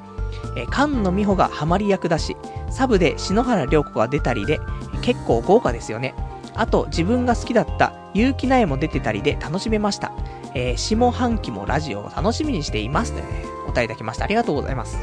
[0.56, 2.36] えー、菅野美穂がハマり役だし、
[2.70, 4.60] サブで篠原涼子が出たりで、
[5.02, 6.14] 結構豪華ですよね。
[6.56, 10.12] あと、自分が好きだった結城苗も出てたりで楽しめました。
[10.56, 14.26] えー、下半期もラジオを楽しみにしていますとね、お答えいただきました。
[14.26, 14.98] ありがとうございます。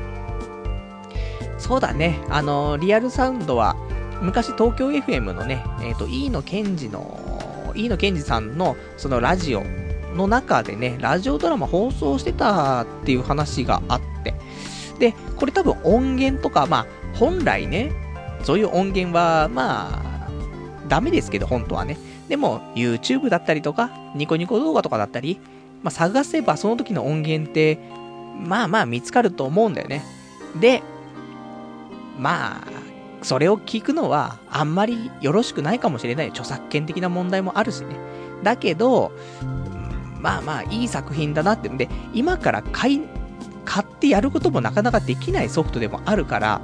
[1.58, 3.76] そうだね、あのー、リアルサウンドは、
[4.20, 9.62] 昔東京 FM のね、えっ、ー、と、飯野健二の、飯野健二さんのそのラジオ
[10.14, 14.34] の中でね、ラジオドラマ放送してたっていう話があって、
[14.98, 17.92] で、これ多分音源とか、まあ、本来ね、
[18.42, 20.28] そういう音源は、まあ、
[20.88, 21.98] ダメですけど、本当はね。
[22.28, 25.40] でも、YouTube だったりとか、ニコニコ動画とかだったり、
[25.82, 27.78] まあ、探せばその時の音源って、
[28.46, 30.04] まあまあ見つかると思うんだよね。
[30.60, 30.82] で、
[32.18, 32.64] まあ、
[33.22, 36.28] それを聞くのは、あんまりよろしくないかもしれない。
[36.28, 37.96] 著作権的な問題もあるしね。
[38.42, 39.12] だけど、
[40.24, 41.68] まあまあ、いい作品だなって。
[41.68, 43.02] んで、今から買い、
[43.66, 46.62] 買ってやることもなかなかできないソフトでもあるから、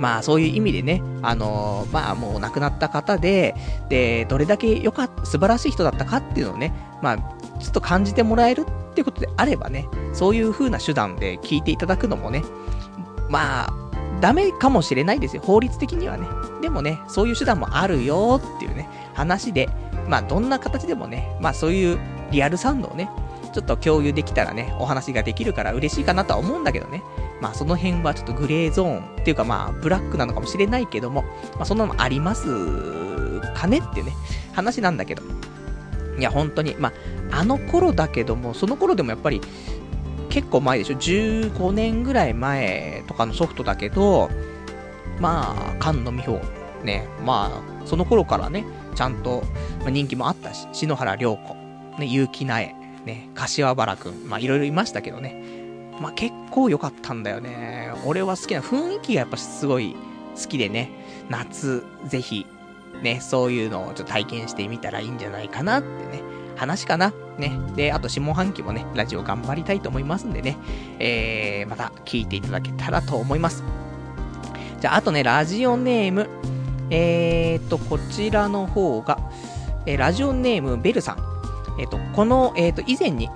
[0.00, 3.54] まあそういう意味でね、あのー、まあもう亡くなった方で、
[3.88, 7.18] で、どれだけ良かった、素晴らしい人だったかっていうのをね、まあ、
[7.60, 12.42] ちょっと感じてもらえるっていうことであればね、そういう風な手段で聞いていただくのもね、
[13.28, 13.72] まあ、
[14.20, 15.42] ダメかもしれないですよ。
[15.42, 16.26] 法律的にはね。
[16.60, 19.68] でもね、そういう手段もあるよっていうね、話で、
[20.08, 21.98] まあどんな形でもね、まあそういう
[22.30, 23.10] リアルサウンドをね、
[23.52, 27.02] ちょっと共有できたらね、お話ができるから嬉しいかなとは思うんだけどね。
[27.40, 31.22] まあその辺はちょっとグレーゾーンっていうかまあブラックなのかもしれないけども、
[31.54, 34.12] まあそんなのありますかねっていうね、
[34.52, 35.22] 話なんだけど。
[36.18, 36.92] いや本当に、ま
[37.30, 39.40] ああの頃だけども、その頃でもやっぱり
[40.30, 44.30] 結構前でしょ ?15 年ぐらい前とかのソフトだけど、
[45.18, 46.40] まあ、菅野美穂、
[46.84, 49.42] ね、まあ、その頃からね、ちゃんと
[49.88, 51.56] 人気もあったし、篠原涼子、
[51.98, 55.42] ね、結城苗、ね、柏原くん、まあいろいろいましたけどね。
[56.00, 57.92] まあ結構良かったんだよね。
[58.04, 59.96] 俺は好きな雰囲気がやっぱすごい
[60.36, 60.90] 好きでね、
[61.28, 62.46] 夏、ぜひ、
[63.02, 66.22] ね、そういうのをちょっと体験してみたらいいんじゃないかなってね、
[66.56, 67.12] 話かな。
[67.38, 67.58] ね。
[67.74, 70.56] で、あと下半期もね、ラジオ頑張りたいと思いますんでね、
[70.98, 73.62] えー、また聞いていただけたらと思います。
[74.80, 76.28] じゃあ、あとね、ラジオネーム、
[76.90, 79.18] えーと、こちらの方が、
[79.86, 81.35] えー、ラジオネーム、ベルさん。
[81.78, 83.28] えっ、ー、と、この、えっ、ー、と、以前に、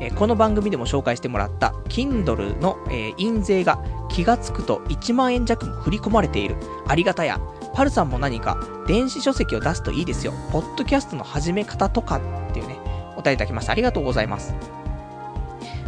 [0.00, 6.56] えー、この番組でも紹介してもらった、Kindle の、えー、印税が気がつくと1万円弱も振り込まれている。
[6.86, 7.40] ありがたや。
[7.74, 10.32] パルさんも何か電子書籍を出すといいですよ。
[10.52, 12.78] ポッドキャストの始め方とかっていうね、
[13.16, 13.72] お便りいただきました。
[13.72, 14.54] ありがとうございます。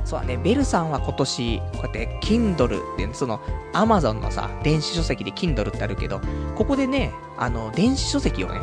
[0.04, 3.40] そうだね、ベルさんは今年、こうやって Kindle っていう、その
[3.72, 6.20] Amazon のさ、電子書籍で Kindle ってあるけど、
[6.54, 8.60] ここでね、あの、電子書籍をね、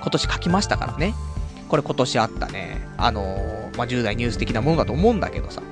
[0.00, 1.14] 今年書きましたからね。
[1.72, 5.62] これ今年あったね、あのー、まあ、10代ニュース的なものだと思うんだけどさ、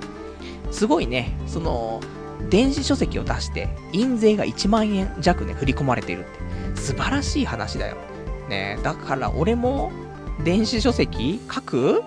[0.71, 2.01] すごいね、その、
[2.49, 7.99] 電子書籍を出して、印税が1万円弱ね、振り込まれてるって、素晴らしい話だよ。
[8.49, 9.93] ねだから俺も、
[10.43, 12.03] 電子書籍書く？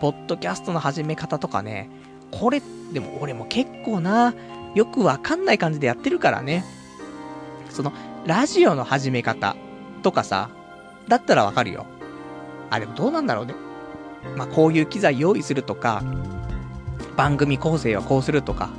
[0.00, 1.90] ポッドキャストの始め方とかね、
[2.32, 2.60] これ、
[2.92, 4.34] でも俺も結構な、
[4.74, 6.64] よくわかんない感じでやってるからね。
[7.70, 7.92] その、
[8.26, 9.54] ラジオの始め方
[10.02, 10.50] とかさ、
[11.06, 11.86] だったらわかるよ。
[12.72, 13.54] あ、でもどうなんだろうね。
[14.36, 16.02] まあ、こういう機材用意するとか、
[17.16, 18.70] 番組構成はこうするとか、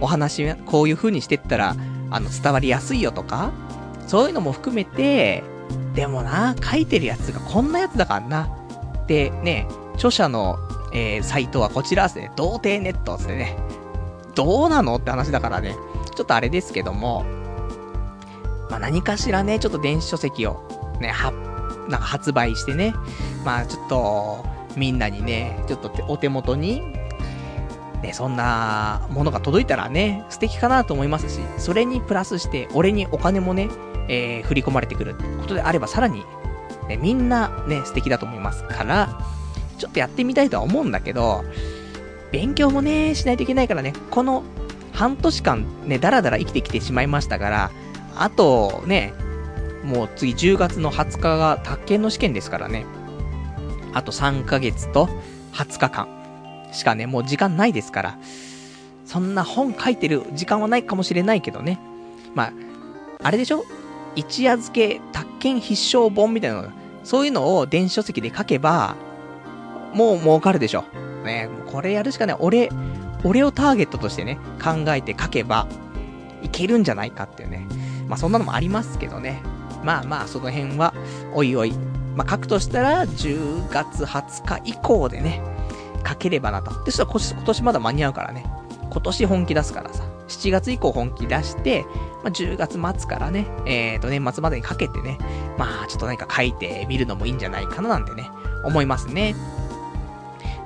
[0.00, 1.76] お話、こういう風にしてったら、
[2.10, 3.50] あの、伝わりやすいよとか、
[4.06, 5.42] そういうのも含めて、
[5.94, 8.48] でもな、書いてるやつがこんなやつだからな。
[9.06, 10.58] で、ね、著者の、
[10.92, 12.30] えー、サイトはこちらですね。
[12.36, 13.56] 童貞ネットってね。
[14.34, 14.96] どうなの？
[14.96, 15.76] って話だからね。
[16.14, 17.24] ちょっとあれですけども、
[18.70, 21.32] まあ、何かしらね、ちょっと電子書籍をね、は、
[21.88, 22.94] なんか発売してね、
[23.44, 24.44] まあちょっと、
[24.76, 26.82] みんなにね、ちょっとお手元に、
[28.02, 33.68] ね、そんなものが届いたらね、素敵かなと思いますし、それにプラスして、俺にお金もね、
[34.08, 36.24] えー、振り込まれてくるってことであれば、さらに、
[36.88, 39.20] ね、みんなね、素敵だと思いますから、
[39.78, 41.44] ちょっとやってみたいとは思うんだけど、
[42.32, 44.42] 勉強もね、しないといけないからね、この
[44.92, 47.70] 半年間ね、だらだら生きてきてしまいましたから、
[48.16, 49.14] あとね、
[49.84, 52.86] もう次10月の20日が宅建の試験ですからね。
[53.92, 55.08] あと3ヶ月と
[55.52, 56.08] 20日間
[56.72, 58.18] しかね、もう時間ないですから。
[59.04, 61.78] そんな本書いてる時間はないかもしれないけどね。
[62.34, 62.52] まあ、
[63.22, 63.64] あれでしょ？
[64.14, 66.68] 一夜漬け宅建必勝本みたいなの、
[67.04, 68.96] そういうのを電子書籍で書けば、
[69.92, 70.84] もう儲かるでしょ。
[71.24, 72.36] ね、これやるしかない。
[72.40, 72.70] 俺、
[73.24, 75.66] 俺をターゲットとしてね、考えて書けば、
[76.42, 77.66] いけるんじゃないかっていうね。
[78.08, 79.42] まあそんなのもありますけどね。
[79.82, 80.94] まあまあ、その辺は、
[81.34, 81.72] おいおい。
[82.16, 85.42] まあ、書くとしたら、10月20日以降でね、
[86.06, 86.70] 書ければなと。
[86.84, 88.44] で、そしたら今年まだ間に合うからね。
[88.90, 90.04] 今年本気出すからさ。
[90.28, 91.84] 7月以降本気出して、
[92.22, 95.18] まあ、10月末からね、えっ、ー、と、年末までにかけてね、
[95.58, 98.30] まあ、ちょっと何か書いてみるのもいいんじゃないかななんてね、
[98.64, 99.34] 思いますね。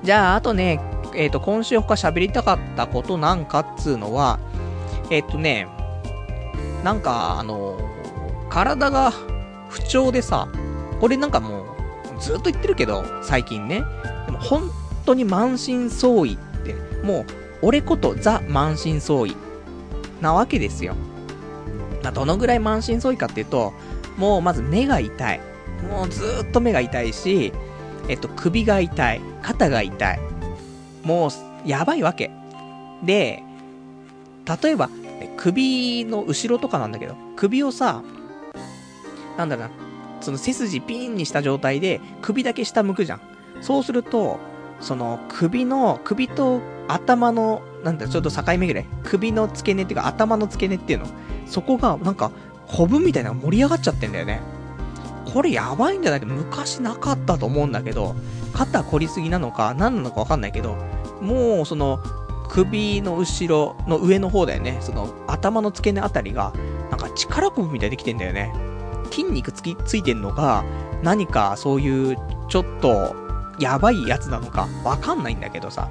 [0.02, 0.80] じゃあ、あとね、
[1.14, 4.38] えっ、ー、と、今週他喋りたかったことなんかっつうのは、
[5.10, 5.66] えっ、ー、とね、
[6.84, 7.78] なんか、あの
[8.56, 9.12] 体が
[9.68, 10.48] 不調でさ、
[10.98, 11.66] これなんかも
[12.16, 13.84] う、ずっと言ってるけど、最近ね。
[14.24, 14.70] でも本
[15.04, 17.24] 当に満身創痍って、もう、
[17.60, 19.36] 俺ことザ満身創痍
[20.22, 20.94] なわけですよ。
[22.02, 23.74] まあ、どのぐらい満身創痍かっていうと、
[24.16, 25.40] もうまず目が痛い。
[25.90, 27.52] もうずっと目が痛いし、
[28.08, 29.20] えっと、首が痛い。
[29.42, 30.20] 肩が痛い。
[31.04, 31.30] もう、
[31.68, 32.30] やばいわけ。
[33.04, 33.42] で、
[34.62, 34.88] 例えば、
[35.36, 38.02] 首の後ろとかなんだけど、首をさ、
[39.36, 39.70] なんだろな、
[40.20, 43.20] その背筋ピンにした状態で首だけ下向くじゃん。
[43.60, 44.38] そうすると、
[44.80, 48.86] その首の、首と頭の、なんだ、ちょっと境目ぐらい。
[49.04, 51.06] 首の付け根っていうか頭の付け根っていうの。
[51.46, 52.30] そこがなんか、
[52.68, 54.40] コブみたいなのが盛り上がっちゃってんだよね。
[55.32, 58.14] これやばいんじゃないか昔なかったと思うんだけど、
[58.52, 60.76] 肩凝りすぎなのか何なのかわかんないけど、
[61.20, 62.00] もうその、
[62.48, 64.78] 首の後ろの上の方だよね。
[64.80, 66.52] その頭の付け根あたりが、
[66.90, 68.52] なんか力こぶみたいできてんだよね。
[69.10, 70.64] 筋肉つき、ついてんのが、
[71.02, 72.16] 何かそういう
[72.48, 73.14] ちょっと
[73.58, 75.88] やばいやつなのかわかんないんだけどさ。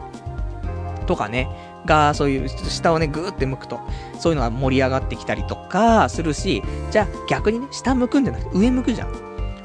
[1.05, 1.47] とかね、
[1.85, 3.79] が、そういう下をね、ぐーって向くと、
[4.19, 9.09] そういうのが盛り上がってきたりとかするし、じゃあ逆にね、下向くんじゃなくて上向くじゃん。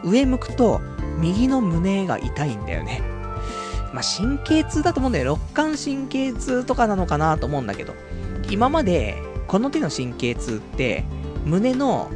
[0.04, 0.80] 上向くと、
[1.18, 3.02] 右の胸が痛いんだよね。
[3.92, 5.38] まあ、神経痛だと思うんだよ。
[5.54, 7.94] 肋間神経痛とかなのかなと思うんだけど、
[8.50, 11.04] 今まで、この手の神経痛って、
[11.44, 12.10] 胸の、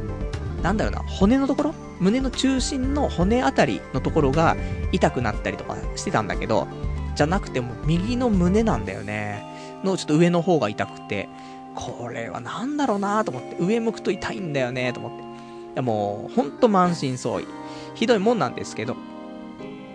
[0.65, 1.75] なんだろうな、骨のところ？
[1.99, 4.57] 胸の中心の骨あたりのところが
[4.91, 6.67] 痛くなったりとかしてたんだけど、
[7.15, 9.45] じゃなくても右の胸なんだよね。
[9.83, 11.29] のちょっと上の方が痛くて、
[11.75, 15.17] これはなんだろうなと思って、上向くと痛いんだよねと思って。
[15.19, 15.21] い
[15.75, 17.45] やもう、ほんと満身創痍。
[17.93, 18.95] ひどいもんなんですけど。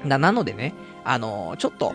[0.05, 1.95] な、なのでね、あのー、ちょっと、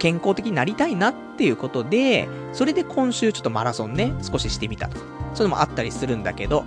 [0.00, 6.64] 健康的になりたいなっていうことで、それで今週ちょっとマラソンね、少ししてみたとか、そういうのもあったりするんだけど、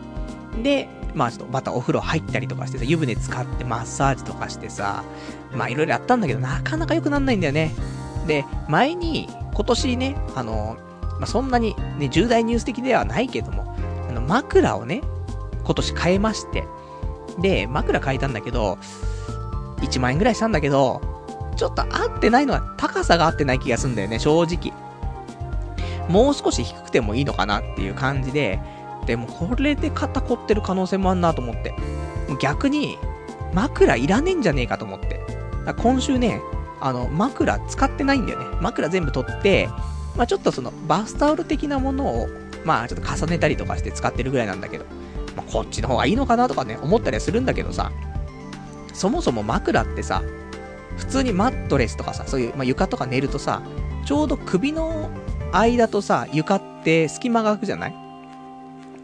[0.64, 0.88] で、
[1.20, 5.04] まあちょっとまたお風呂入ったりとかしてさ、湯船使ってマッサージとかしてさ、
[5.52, 7.72] まあいろいろやったんだけど、なかなか良くなんないんだよね。
[8.26, 10.78] で、前に、今年ね、あの、
[11.20, 13.76] まあ、そんなにね、重大ニュース的ではないけども、
[14.08, 15.02] あの、枕をね、
[15.66, 16.64] 今年変えまして、
[17.42, 18.78] で、枕変えたんだけど、
[19.82, 21.02] 1万円ぐらいしたんだけど、
[21.58, 24.74] ちょっと合ってないのは、高さが合ってない気がするんだよね、正直。
[26.08, 28.60] もう少し低くてもいいのかなっていう感じで、
[29.10, 31.74] でもこれで肩凝ってる可能性もあんなと思って。
[32.40, 33.00] 逆に、
[33.56, 35.20] 枕いらねえんじゃねえかと思って。
[35.78, 36.40] 今週ね、
[36.80, 38.46] あの、枕使ってないんだよね。
[38.62, 39.68] 枕全部取って、
[40.16, 42.28] まあちょっとその、バスタオル的なものを、
[42.64, 44.86] まあちょっと重ねたりとかして使ってるぐらいなんだけど、
[45.36, 47.92] まあこっちの方がいいのかなとかね、思ったりはするんだけどさ、
[48.94, 50.22] そもそも枕ってさ、
[50.98, 53.64] 普通にマットレスとかさ、そういう、まあ、床とか寝るとさ、
[54.06, 55.10] ちょうど首の
[55.52, 58.09] 間とさ、床って隙間が空くじゃない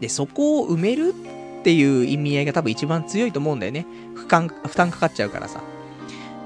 [0.00, 1.14] で、そこを埋める
[1.60, 3.86] っていう意味合いが多分一番強いと思うんだよね。
[4.14, 5.60] 負担、負担かかっちゃうからさ。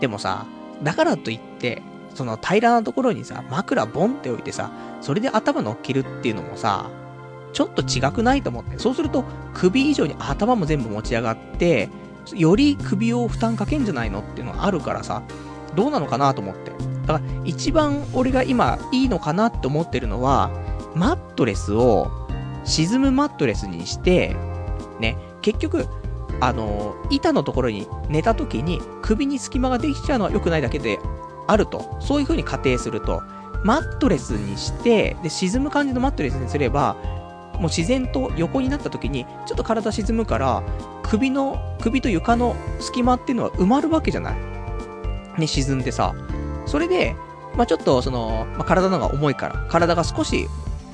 [0.00, 0.46] でもさ、
[0.82, 1.82] だからといって、
[2.14, 6.90] その平らなところにさ、枕ボンって置いてさ、それで頭乗っけるっていうのもさ、
[7.52, 8.78] ちょっと違くないと思って。
[8.78, 11.88] そうすると、首以上に頭も全部持ち上がって、
[12.34, 15.22] より首を負担かけんじゃないのっていうのがあるからさ、
[15.74, 16.70] どうなのかなと思って。
[17.06, 20.50] だから、一番俺が今いいのかなって思ってるのは、
[20.94, 22.10] マットレスを
[22.64, 24.36] 沈むマットレスにして、
[24.98, 25.86] ね、結局、
[26.40, 30.98] あの、板のところに寝た時に首に隙間ができちゃうのは良くないだけで
[31.46, 31.96] あると。
[32.00, 33.22] そういう風に仮定すると、
[33.64, 36.96] マットレスにして、で、沈む感じのマットレスにすれば、
[37.54, 40.62] もう自然と横になった時に、ちょっと体沈むから、
[41.02, 44.36] 首の、首と床の隙間っていうのは埋まるわけじゃない。
[45.38, 46.14] ね、沈んでさ。
[46.66, 47.14] それで、
[47.56, 50.48] まあ、ちょっとその、まあ、体の方が重いから、体が少し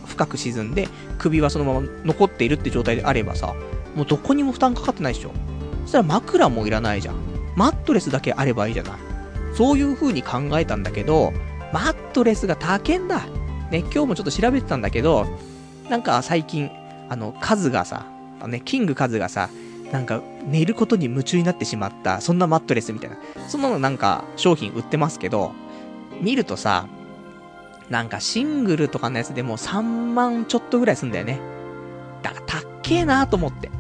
[0.07, 0.89] 深く沈んで、
[1.19, 3.55] 首はそのまま残っているって状態であればさ、
[3.95, 5.33] もうどこにも負担かかってないでしょ。
[5.83, 7.17] そしたら枕もいらないじゃん。
[7.57, 8.93] マットレスだけあればいいじゃない。
[9.55, 11.33] そういう風に考えたんだけど、
[11.73, 13.27] マットレスが高えんだ。
[13.71, 15.27] ね、今日もちょっと調べてたんだけど、
[15.89, 16.71] なんか最近、
[17.09, 18.07] あの、数がさ、
[18.41, 19.49] あのね、キングカズがさ、
[19.93, 23.17] なんか寝ることに夢中になってしまった、そんなマットレスみたいな。
[23.49, 25.53] そんなのなんか商品売ってますけど、
[26.21, 26.87] 見るとさ、
[27.91, 31.41] なんかシングルとかのやつでも3万ちょっとぐらいすんだよね。
[32.23, 33.71] だからたっけえなと思って。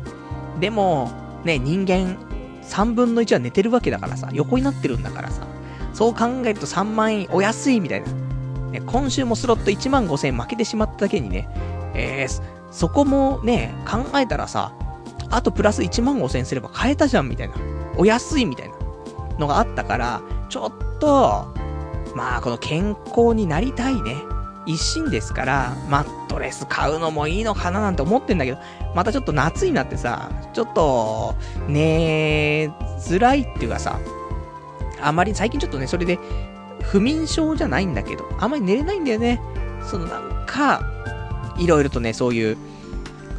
[0.60, 1.10] でも、
[1.44, 2.16] ね、人間
[2.62, 5.46] 3分の1は寝てるわけだからさ、横になってるんだからさ、
[5.92, 8.06] そう考えると3万円お安いみたいな。
[8.70, 11.48] ね、今週もスロット1万5千円負けてしまっただけにね、
[11.94, 14.72] えー、そこもね、考えたらさ、
[15.30, 17.54] あとプラス1万5千円すれば買えたじゃんみたいな。
[17.98, 18.74] お安いみたいな
[19.38, 21.54] のがあったから、ちょっと、
[22.16, 24.16] まあ、この健康になりたいね。
[24.64, 28.58] 一心ですから、マットレス買うのもいいのかななんて思ってんだけど、
[28.94, 31.34] またちょっと夏になってさ、ちょっと、
[31.68, 34.00] 寝づらいっていうかさ、
[34.98, 36.18] あまり最近ちょっとね、それで、
[36.80, 39.38] 不眠症じゃないんだけど、あまり寝れないんだよね。
[39.84, 40.80] そのなんか、
[41.58, 42.56] いろいろとね、そういう、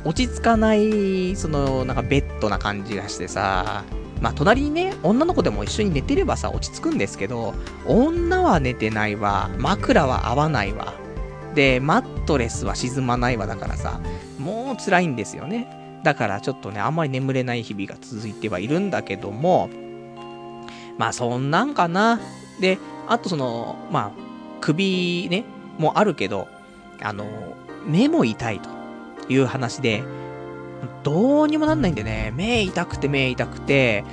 [0.05, 3.83] 落ち着かない、その、なんかベッドな感じがしてさ、
[4.21, 7.53] まあ、隣にね、女の子でも一緒に寝てればさ、落ち着くんですけど、
[7.85, 10.93] 女は寝てないわ、枕は合わないわ、
[11.53, 13.99] で、マットレスは沈まないわだからさ、
[14.37, 15.99] もう辛いんですよね。
[16.03, 19.69] だからちょっとね、あんまり眠れない日々が続いてはいるんだけども、
[20.97, 22.19] まあそんなんかな。
[22.59, 24.21] で、あとその、まあ、
[24.61, 25.45] 首ね、
[25.77, 26.47] もあるけど、
[27.01, 27.25] あの、
[27.85, 28.69] 目も痛いと
[29.29, 30.03] いう話で、
[31.07, 34.03] どうにもなんないんでね、目痛くて目痛くて、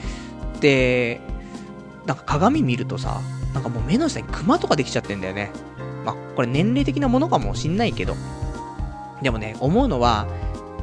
[0.61, 1.21] で、
[2.07, 3.21] なんか鏡見るとさ、
[3.53, 5.51] なんかもう目の下にクマとかできちゃってんだよね。
[6.05, 8.15] まあ、これ年齢的なものかもしんないけど。
[9.23, 10.29] でもね、思うのは、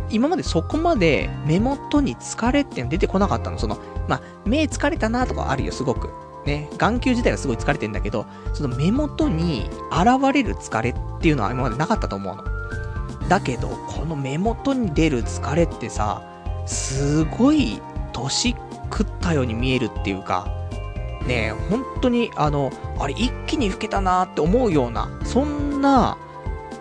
[0.10, 3.58] 今までそこまで目元に疲れっての出てこなかったの。
[3.58, 3.78] その、
[4.10, 6.10] まあ、目疲れたなとかあるよ、すごく。
[6.46, 12.61] ね、眼球自体がすごい疲れてんだけど、その目元に現れる疲れっていうのは今までなかったと思うの。
[13.32, 16.22] だけど、この目元に出る疲れってさ、
[16.66, 18.50] すごい年
[18.92, 20.54] 食ったように見えるっていうか、
[21.26, 26.18] ね本当にあの、あれ一気に老けたなって思うような、そんな、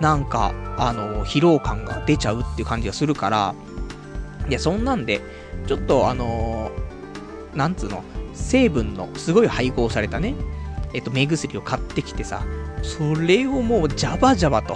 [0.01, 3.55] なんか、あの、疲労感が出ちゃうっていう感じがするから、
[4.49, 5.21] いや、そんなんで、
[5.69, 6.73] ちょっとあの
[7.55, 8.03] なんつうの、
[8.35, 10.35] 成分のすごい配合されたね、
[10.95, 12.43] えっと、目薬を買ってきてさ、
[12.83, 14.75] それをもうジャバジャバと、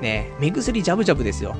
[0.00, 1.56] ね、目薬ジャブジャブですよ。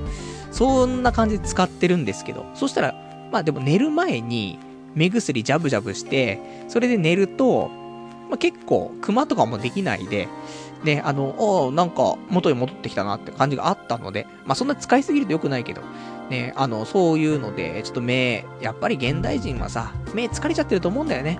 [0.50, 2.94] そんな感じで使ってるんですけど、そしたら、
[3.32, 4.58] まあでも寝る前に
[4.94, 7.70] 目薬ジャブジャブして、それで寝ると、
[8.28, 10.28] まあ、結構、クマとかもできないで、
[10.82, 15.82] ね、あの、あなんか、元に戻ってきたなって感じがあったので、まあ、そんな使いすぎると良くないけど、
[16.30, 21.38] ね、あの、そういうので、ちょっと目、やっぱり現代人はさ、目疲れちゃってると思うんだよね。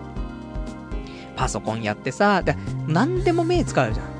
[1.35, 4.16] パソコンやってさ、で、何でも目使うじゃん。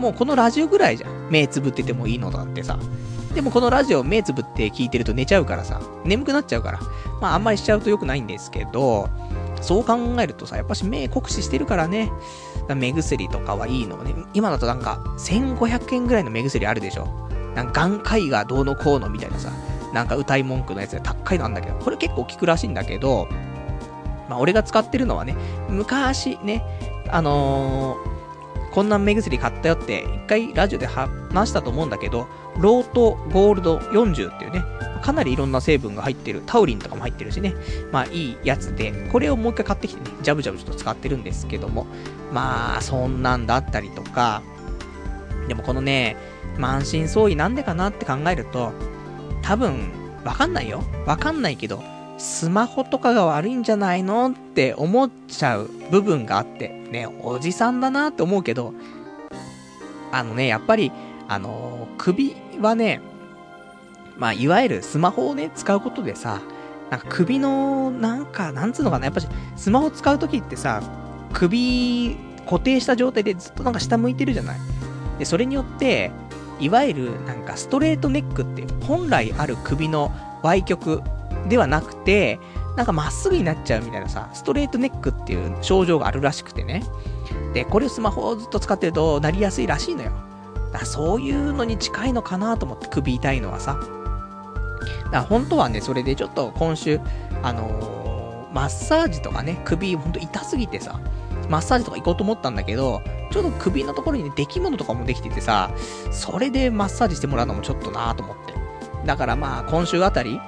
[0.00, 1.28] もうこのラジオぐらいじゃん。
[1.30, 2.78] 目つぶっててもいいのだってさ。
[3.34, 6.80] でもこのラジオ目つぶって聞いてると寝ちゃうからさ、眠くなっちゃうから。
[7.20, 9.08] まああんまりしちゃうと良くないんですけど、
[9.60, 12.10] そう考えるとさ、やっぱし目酷使してるからね。
[12.74, 14.14] 目薬とかはいいのね。
[14.32, 17.06] 今だとなんか、1500円ぐらいの目薬あるでしょ。
[17.54, 19.50] なんか眼科医がどうのこうのみたいなさ、
[19.92, 23.28] なんか歌い文句のやつで高いのなんだけど、これ結構効くらしいんだけど、
[24.28, 25.34] まあ俺が使ってるのはね、
[25.68, 26.64] 昔ね、
[27.08, 28.09] あのー、
[28.72, 34.64] こんな目薬買ったよって、一回ラジオで話したと思うんだけど、ロートゴールド40っていうね、
[35.02, 37.54] かなりいろんな成分が入ってる、タウリンとかも入ってるしね、
[37.90, 41.86] まあいいやつで、これをもう一回買ってきてね、ジャブジャブちょっと使ってるんですけども、
[42.32, 44.42] まあ、そんなんだったりとか、
[45.48, 46.16] でもこのね、
[46.58, 48.72] 満身創痍なんでかなって考えると、
[49.42, 49.90] 多分、
[50.24, 50.82] わかんないよ。
[51.06, 51.82] わかんないけど、
[52.20, 58.74] スマホとかが悪いんじゃないのって思っちゃう部分があって、ね、おじさんだなって思うけど、
[60.12, 60.92] あのね、やっぱり、
[61.28, 63.00] あのー、首はね、
[64.18, 66.42] まあ、いわゆるスマホをね、使うことでさ、
[66.90, 70.82] なんか首の、なんか、なんつうのかな、やっぱし、スマホ使うときってさ、
[71.32, 74.58] 首固定した状態でずっとなんか下向いてるじゃない。
[75.18, 76.10] で、それによって、
[76.58, 80.12] いわゆるなんかストレートネックって、本来ある首の
[80.42, 81.02] 歪曲
[81.48, 82.38] ではなくて、
[82.76, 86.82] なんかまっすぐになっちゃうみたいなさ、ストレートネックっていう症状があるらしくてね。
[87.52, 90.12] で、これをスマホをずっと使ってるとなりやすいらしいのよ。
[90.72, 93.78] だそういうのに近いのかなと思って首痛いのはさ。
[95.04, 97.00] だから本当はね、それでちょっと今週、
[97.42, 101.00] あのー、マッサージとかね、首ほんと痛すぎてさ、
[101.48, 105.70] マッサージとか行こうと思ったんだけど、ちょっと首のところにね、出来物とかもできててさ、
[106.12, 108.59] それでマッサージしてもらうのもちょっとなぁと思って。
[109.06, 110.40] だからまあ、今週あたり、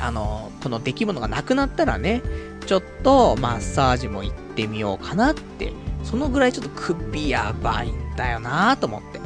[0.00, 2.22] あの、この出来物がなくなったらね、
[2.66, 9.20] ちょっとマッサージも行ってみようかなって、そのぐらいちょっと首やばいんだよなと思って。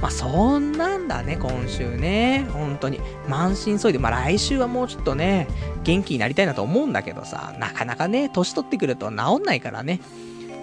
[0.00, 2.46] まあそんなんだね、今週ね。
[2.52, 3.00] 本当に。
[3.28, 5.48] 満身創痍で、まあ来週はもうちょっとね、
[5.82, 10.00] 元気になりたいなと思うんだけどさ、なかなかね、年取ってくると治んないからね。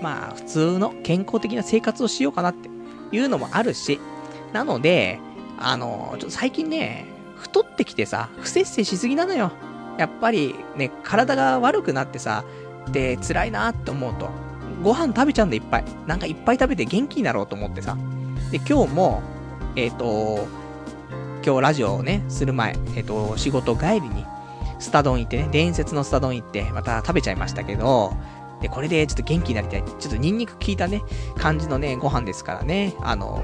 [0.02, 2.70] まあ普通の健康的な生活をしようかなって
[3.12, 4.00] いうのもあるし。
[4.54, 5.20] なので、
[5.58, 7.06] あの、ちょっと最近ね、
[7.38, 9.52] 太ってきてさ、不摂生しすぎなのよ。
[9.98, 12.44] やっぱりね、体が悪くなってさ、
[12.92, 14.30] で、辛いなって思うと、
[14.84, 15.86] ご飯食べちゃうんだいっぱい。
[16.06, 17.98] なんかいっぱい食べて元気になろうと思ってさ。
[18.52, 19.22] で、今日も、
[19.76, 20.48] えっ、ー、と、
[21.46, 24.26] 今日ラジオをね、する前、えっ、ー、と、仕事帰りに、
[24.80, 28.14] スタ丼行ってね、伝説のスタ丼行って、また食べちゃいましたけど、
[28.62, 29.84] で、これでちょっと元気になりたい。
[29.84, 31.02] ちょっとニンニク効いたね、
[31.38, 33.44] 感じのね、ご飯ですからね、あの、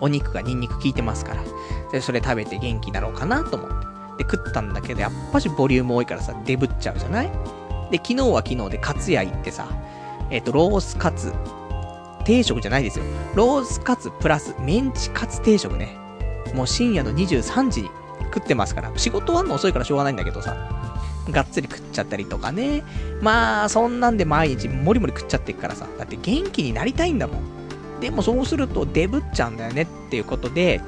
[0.00, 1.42] お肉がニンニク効いてますから、
[1.92, 3.68] で、それ食べて元気になろうかなと思っ
[4.16, 4.24] て。
[4.24, 7.30] で、食ったんだけど、やっぱしボリューム多いからさ、デブっちゃうじゃない？
[7.90, 9.68] で、昨日は昨日でカツ屋行ってさ、
[10.30, 11.32] えっ、ー、と、ロースカツ
[12.24, 13.04] 定食じゃないですよ。
[13.34, 15.96] ロースカツプラスメンチカツ定食ね。
[16.54, 17.90] もう深夜の23時に
[18.32, 20.56] 食ってますから、仕事終わんの遅いからしょうがないんだけどさ、
[21.30, 22.84] がっつり食っちゃったりとかね。
[23.20, 27.63] まあ、そんなんで毎日もりもり食っちゃってっからさ、だって元気になりたいんだもん。
[28.00, 30.80] でもそうするとデブっちゃうんだよねっていうことで、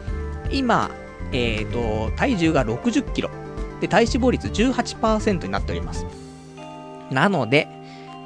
[0.51, 0.91] 今、
[1.33, 3.31] えっ、ー、と、体重が60キロ。
[3.81, 6.07] で、体脂肪率18%になっております。
[7.11, 7.69] なので、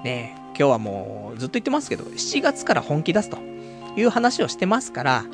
[0.04, 3.38] ね、今日はもうずっと言ってますけど、7月から本気出すと
[3.96, 5.24] いう話をしてますから、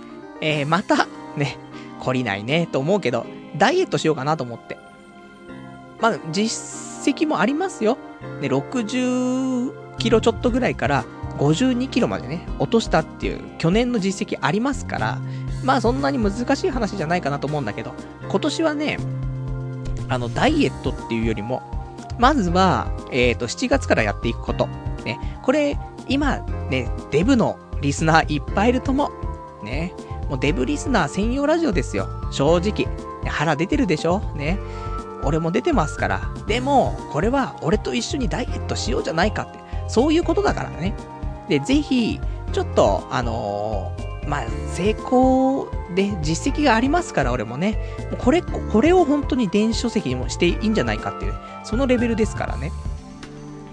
[0.41, 1.57] えー、また、ね、
[2.01, 3.27] 懲りないね、と思うけど、
[3.57, 4.79] ダイエットしようかなと思って。
[6.01, 7.99] まあ、実績もありますよ。
[8.41, 11.05] ね、60キロちょっとぐらいから
[11.39, 15.18] 52キロまでね、落としたっていう去年の実績ありますから、
[15.64, 17.93] まあそんなに難しい話じゃないかなと思うんだけど、
[18.28, 18.99] 今年はね、
[20.09, 21.62] あの、ダイエットっていうよりも、
[22.18, 24.66] まずは、えっ、と、7月からやっていくこと。
[25.05, 25.18] ね。
[25.43, 25.78] これ、
[26.09, 26.39] 今、
[26.70, 29.11] ね、デブのリスナーいっぱいいると思
[29.62, 29.64] う。
[29.64, 29.93] ね。
[30.28, 32.09] もうデブリスナー専用ラジオですよ。
[32.30, 32.87] 正直。
[33.26, 34.59] 腹出てるでしょね。
[35.24, 36.30] 俺も出てますから。
[36.47, 39.59] でも、これは俺と一緒にダイエットしようじゃないかって。
[39.89, 40.95] そういうことだからね。
[41.49, 42.21] で、ぜひ、
[42.53, 47.79] ちょっと、あのー、まあ、成功で実績がありますから、俺もね。
[48.19, 51.35] これ、これを本当に電子書籍にもしていいんじゃないかっていう、
[51.65, 52.73] そのレベルですからね。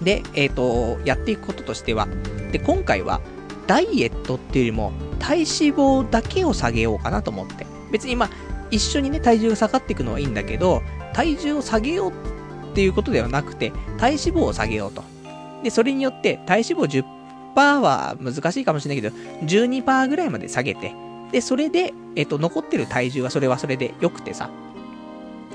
[0.02, 2.08] で、えっ、ー、と、やっていくこととしては、
[2.52, 3.22] で、今回は、
[3.66, 7.66] ダイエットっていうよりも、体脂肪だけを下げようかなと思って。
[7.92, 8.30] 別にまあ、
[8.70, 10.82] 一緒にね、体重が下がっていくのはいいんだけど、
[11.14, 12.12] 体重を下げよう
[12.72, 15.04] っていうことではなくて、体脂肪を下げようと。
[15.64, 16.88] で、それによって、体脂肪
[17.56, 20.93] 10%は難しいかもしれないけど、12%ぐらいまで下げて、
[21.32, 24.49] で、それで、えっと、残ってる体重はそれはそれで良くてさ、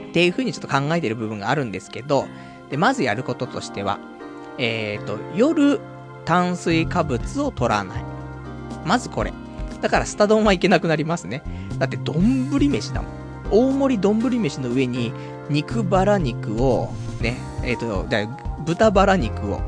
[0.09, 2.27] っていう風にちょっと考えてる部分があるんですけど、
[2.71, 3.99] で、まずやることとしては、
[4.59, 5.81] えっ、ー、と、夜、
[6.25, 8.05] 炭水化物を取らない。
[8.85, 9.33] まずこれ。
[9.81, 11.43] だから、スタ丼はいけなくなりますね。
[11.79, 13.13] だって、丼飯だもん。
[13.51, 15.13] 大盛り丼飯の上に、
[15.49, 18.07] 肉バラ肉を、ね、えっ、ー、と、
[18.65, 19.61] 豚バラ肉を、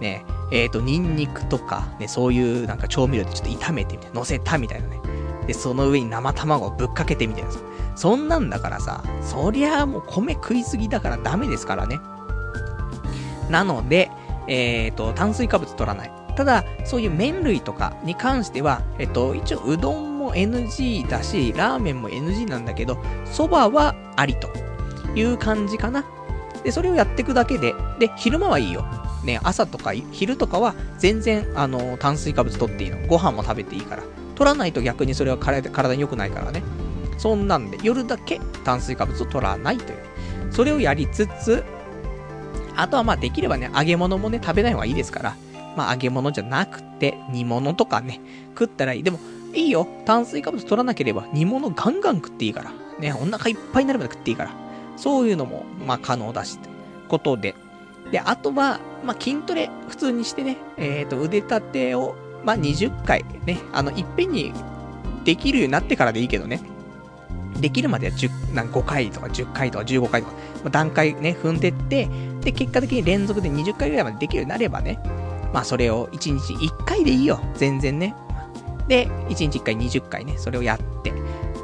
[0.00, 5.00] ね、えっ、ー、と、ニンニクとか、ね、そういうなんか調味料でちょっと炒めてみたいな、乗せたみたいなね。
[5.46, 7.58] で、その上に生卵をぶっかけてみたいなさ。
[7.96, 12.00] そんなんだからさ、そりゃもう米食いすぎだからダメですからね。
[13.50, 14.10] なので、
[14.46, 16.12] えっ、ー、と、炭水化物取らない。
[16.36, 22.94] ただ、そういう麺類とかに関しては、えっと、一応うどんも NG だし、ラーメンも NG なんだけど、
[23.26, 24.50] 蕎麦はありと
[25.14, 26.04] いう感じかな。
[26.62, 28.84] で、それをやっていくだけで、で、昼間はいいよ。
[29.24, 33.06] ね、朝とか昼とかは全然、あの、炭水化物取っていいの。
[33.06, 34.02] ご飯も食べていいから。
[34.34, 36.62] 取らないと逆にそれは体体に良くないからね。
[37.18, 39.98] そんなんで、夜だけ炭水化物を取らないという。
[40.50, 41.64] それをやりつつ、
[42.76, 45.36] あとはまあできればね、揚げ物もね、食べない方がいいですから、
[45.76, 48.20] まあ揚げ物じゃなくて、煮物とかね、
[48.58, 49.02] 食ったらいい。
[49.02, 49.20] でも、
[49.54, 49.86] いいよ。
[50.06, 52.72] 炭水化物取らなければ煮物ガンガン食っていいから。
[52.98, 54.50] ね、お腹いっぱいになるまで食っていいから。
[54.96, 56.74] そういうのも、まあ可能だし、という
[57.08, 57.54] ことで。
[58.12, 64.52] で、あとは、まあ筋トレ、普通にしてね、えっ、ー、と、腕立てを、まあ20回、ね、あの、いっぺんに
[65.24, 66.60] できるようになってからでいいけどね。
[67.60, 72.08] できるまでは10、なん5回とか10回とか15回とか、まあ、段階ね、踏んでって、
[72.40, 75.00] で、結果的に連続で20回ぐらいまでできるようになればね、
[75.52, 77.40] まあそれを1日1回でいいよ。
[77.54, 78.14] 全然ね。
[78.88, 81.12] で、1日1回20回ね、それをやって。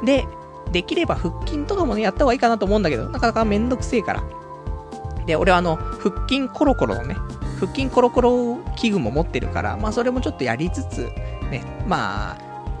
[0.05, 0.25] で、
[0.71, 4.23] できれば腹筋とかもね、やった方がいいかなと思うんだけど、なかなかめんどくせえから。
[5.29, 7.15] で、俺はあの、腹筋コロコロのね、
[7.59, 11.03] 腹筋コロコロ器具も持ってるから、まあそれもちょっとやりつつ、
[11.51, 12.37] ね、まあ、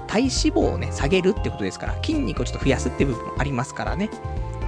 [0.07, 4.09] 体脂肪をね、下げるってことですから、筋肉をちょっと増やすって部分もありますからね。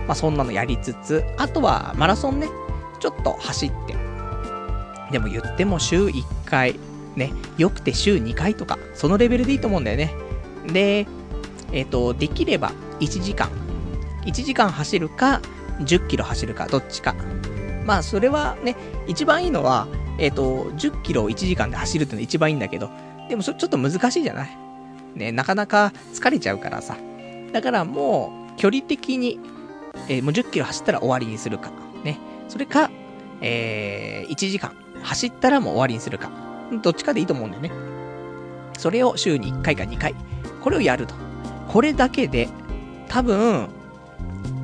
[0.05, 2.49] まあそんなのやりつつ、あとはマラソンね、
[2.99, 3.95] ちょっと走って。
[5.09, 6.79] でも言っても週1回、
[7.15, 10.13] ね、よくて週2回とか、そのレベルでいいと思うんだよね。
[10.67, 11.07] で、
[11.71, 13.49] えっ、ー、と、できれば1時間。
[14.23, 15.41] 1時間走るか、
[15.79, 17.15] 10キロ走るか、どっちか。
[17.85, 18.75] まあ、それはね、
[19.07, 22.89] 一番いいのは、えっ、ー、と、10キロを1時間で走るってのが一番いいんだけど、
[23.29, 24.57] でもそちょっと難しいじゃない？
[25.15, 26.97] ね、なかなか疲れちゃうからさ。
[27.51, 29.39] だからもう、距離的に、
[30.07, 31.71] えー、もう10キロ走ったら終わりにするか。
[32.03, 32.17] ね。
[32.47, 32.89] それか、
[33.41, 36.29] えー、1時間走ったらもう終わりにするか。
[36.81, 37.71] どっちかでいいと思うんだよね。
[38.77, 40.15] それを週に1回か2回。
[40.61, 41.15] これをやると。
[41.67, 42.49] これだけで、
[43.07, 43.67] 多分、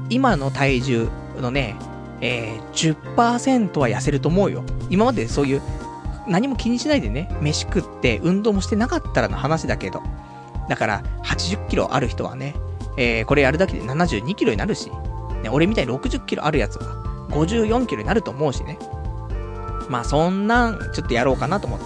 [0.10, 1.10] 今の体重
[1.42, 1.76] のね、
[2.22, 4.64] えー、10%は痩せると思うよ。
[4.90, 5.62] 今までそういう、
[6.28, 10.02] 何も気にしないでね、飯食って運動もしてなかったらの話だけど。
[10.68, 12.56] だから、80キロある人はね、
[12.98, 14.92] えー、これやるだけで72キロになるし、
[15.44, 18.78] ね、俺みたいに60キロあるやつは、54キロになると思うしね。
[19.90, 21.86] まあ、そんなん、ちょっとやろうかなと思って、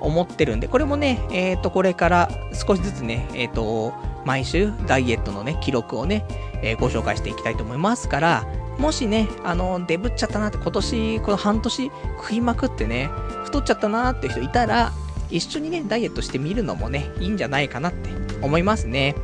[0.00, 3.92] 思ってるんで、これもね、えっ、ー、と、これから少しずつね、えっ、ー、と、
[4.24, 6.24] 毎週、ダイエットのね、記録をね、
[6.62, 8.46] えー、ご紹介していきたいと思いますから、
[8.78, 13.10] もしね、あの、デブっちゃったなって、今年、この半年食いまくってね、
[13.44, 14.92] 太っちゃったなって人いたら、
[15.30, 18.10] 一緒にね、ダイエットしてみるのもね、いいんじゃないかなって
[18.42, 19.14] 思いますね。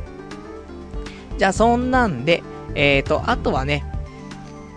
[1.37, 2.43] じゃあ、そんなんで、
[2.75, 3.85] えーと、あとはね、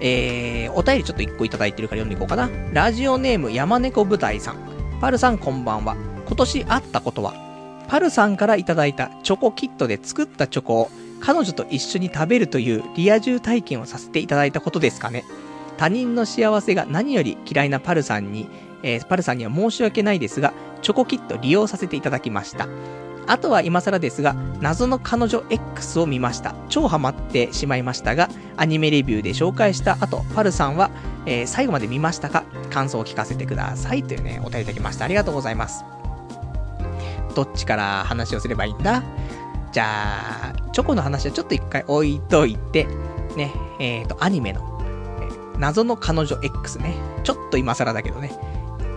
[0.01, 2.51] えー、お便りちょっと一個いただいてるから読んでいこうかな。
[2.72, 4.57] ラジオネーム山猫舞台さん。
[5.01, 5.97] パルさんこんばんは。
[6.27, 7.35] 今年あったことは、
[7.89, 10.91] パルさんからいただいたチョコキットで作ったチョコを
[11.27, 15.24] 彼女と一緒に食べるというリア充体験をさせていただいたことですかね。
[15.77, 18.49] 他人の幸せが何より嫌いなパルさんに、
[18.85, 22.68] えー、パルさんには申し訳ないですが、チョコキット利用させていただきました。
[23.27, 26.55] あとは今更ですが、謎の彼女 X を見ました。
[26.68, 30.93] 超ハマってしまいましたが、アニメレビューで紹介した後、パルさんは、
[31.27, 32.45] えー、最後まで見ましたか？
[32.70, 34.05] 感想を聞かせてください。
[34.05, 35.05] というね、お便りいただきました。
[35.05, 35.85] ありがとうございます。
[37.35, 39.03] どっちから話をすればいいんだ？
[39.77, 42.87] じゃあ、チョコの話はちょっと一回置いといて、
[43.37, 44.81] ね、えっ、ー、と、アニメの、
[45.20, 46.95] え、謎の彼女 X ね。
[47.24, 48.31] ちょっと今更だけどね。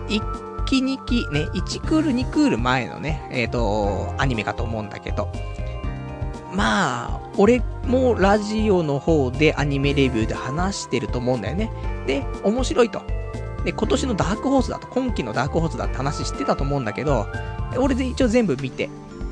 [0.08, 5.30] 1期2期、ね、1クール2クール前のね、えっ、ー、と、アニメかと思うんだけど、
[6.54, 11.70] まあ、俺もラジオの方でアニメレビューで話してると思うんだよね。
[12.06, 13.02] で、面白いと。
[13.66, 17.26] で、今年のダークホースだと、今季のダークホースだって話してたと思うんだけど、
[17.76, 18.88] 俺で一応全部見て、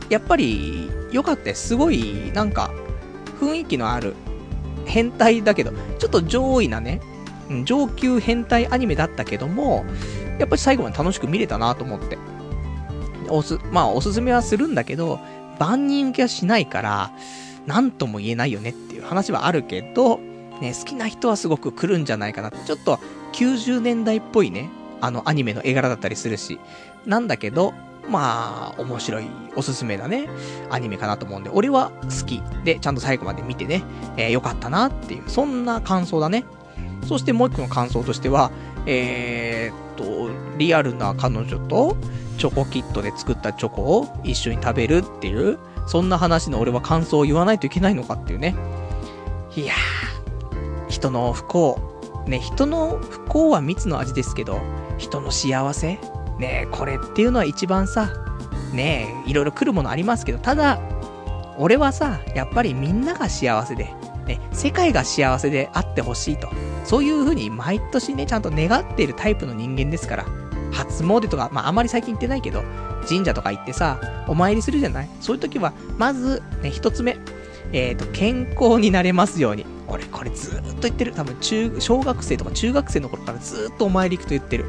[0.09, 2.71] やっぱり良かったすごい、なんか、
[3.41, 4.15] 雰囲気のある、
[4.87, 7.01] 変態だけど、ちょっと上位なね、
[7.65, 9.85] 上級変態アニメだったけども、
[10.39, 12.19] やっぱり最後まで楽しく見れたなと思って。
[13.29, 15.21] おす、まあおすすめはするんだけど、
[15.59, 17.13] 万人受けはしないから、
[17.67, 20.19] なんとも言えないよねっていう話はあるけど、
[20.61, 22.99] ね、好きな人はすごく来るんじゃないかなって、ちょっと
[23.35, 26.59] 90年代っぽいね、あのアニメの絵柄だったりするし、
[27.07, 27.75] なんだけど、
[28.09, 30.29] まあ、面白い、おすすめだね、
[30.71, 33.83] アニメかなと思うんで、俺は好きで、ちゃんと最後まで見てね、
[34.17, 36.45] えー、よかったなっていう、そんな感想だね。
[37.07, 38.51] そしてもう一個の感想としては、
[38.87, 41.97] えー、っと、リアルな彼女と、
[42.39, 48.55] チョコキットで作ったチョコを一緒に食べるっていう、そんな話の俺は感想を言わないといけないのかっていうね。
[49.57, 51.79] いやー、人の不幸、
[52.27, 54.61] ね、人の不幸は蜜の味ですけど、
[54.99, 55.99] 人の幸せ
[56.39, 58.11] ねこれっていうのは一番さ、
[58.73, 60.81] ねいろいろ来るものありますけど、ただ、
[61.59, 63.93] 俺はさ、やっぱりみんなが幸せで、
[64.27, 66.49] ね、世界が幸せであってほしいと。
[66.85, 70.27] そういう風に毎年ね、ちゃんと願っているタイプの人間ですから。
[70.71, 72.63] 初詣とか、まああまり最近行ってないけど、
[73.09, 75.09] 神社とか行ってさ、お参りするじゃない？
[75.21, 77.19] そういう時は、まず、ね、一つ目、
[77.73, 79.67] えっ、ー、と、健康になれますように。
[79.89, 81.13] 俺、これずっと言ってる。
[81.13, 84.67] 多分、中、小学生とか中学生の頃からずっとお参り行くと言ってる。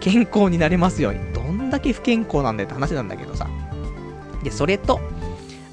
[0.00, 1.32] 健康になれますように。
[1.32, 3.48] どんだけ不健康なんだよって話なんだけどさ。
[4.42, 5.00] で、それと、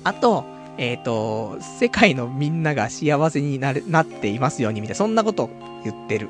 [0.03, 0.45] あと、
[0.77, 5.49] えっ、ー、と、世界のみんなが幸せになるなっていますようにみたいな、そんなこと
[5.83, 6.29] 言ってる。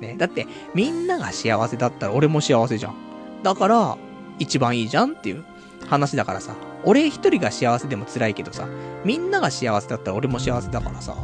[0.00, 0.16] ね。
[0.18, 2.94] だって、みんなが幸せだったら俺も幸せじゃん。
[3.42, 3.96] だから、
[4.38, 5.44] 一番いいじゃんっていう
[5.88, 6.54] 話だからさ。
[6.84, 8.68] 俺一人が幸せでも辛いけどさ、
[9.04, 11.16] みんなが幸せだったら俺も幸せだからさ、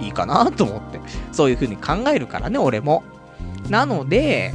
[0.00, 1.00] いいかなと思って。
[1.30, 3.02] そういう風に考えるからね、俺も。
[3.68, 4.54] なので、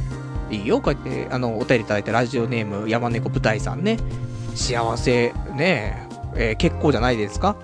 [0.50, 3.98] いいよ、こうやって、あの、お便りいただいたラジオネーム、山猫舞台さんね。
[4.54, 7.56] 幸せ、ねえ、えー、結構じゃないですか？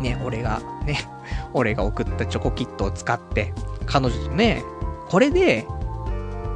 [0.00, 0.98] ね、俺が、ね、
[1.52, 3.52] 俺が送ったチョコキットを使って、
[3.86, 4.62] 彼女とね、
[5.08, 5.66] これで、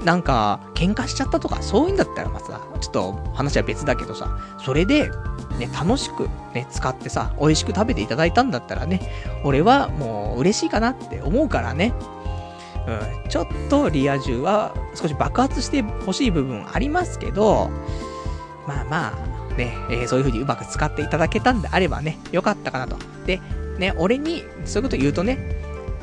[0.05, 5.11] なんか、喧嘩しちゃったとか、そういうんだったらまさ、ちょっと話は別だけどさ、それで、
[5.59, 9.01] ね、楽しくね、使ってさ、美味しく食べていただいたんだったらね、
[9.45, 11.93] 俺はもう嬉しいかなって思うからね。
[12.87, 17.71] うん、ちょっとリア充は少し爆発してほしい部分ありますけど、
[18.67, 19.13] まあま
[19.53, 22.97] あ、ね、えー、そういう風にうまく使っていただけたんであればね、よかったかなと。
[23.27, 23.41] で、
[23.79, 25.39] ね、俺にそういうこと言うとね、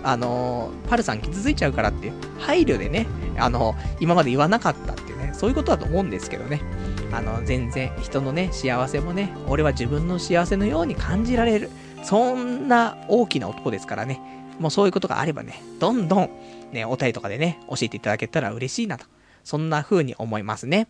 [0.04, 3.08] あのー、パルさん傷ついちゃうからっていう、配慮でね、
[3.38, 6.62] あのー、今まで言わなかったっていうね、そういうことだと思うんですけどね。
[7.12, 11.70] あの、全然人のね、幸せもね、俺は自分の幸せのように感じられる。
[12.04, 14.20] そんな大きな男ですからね。
[14.60, 16.30] もうそういうことがあればね、どんどん、
[16.72, 19.06] ね、お便りとかでね、教えていただけたら嬉しいなと。
[19.44, 20.88] そんな風に思いますね。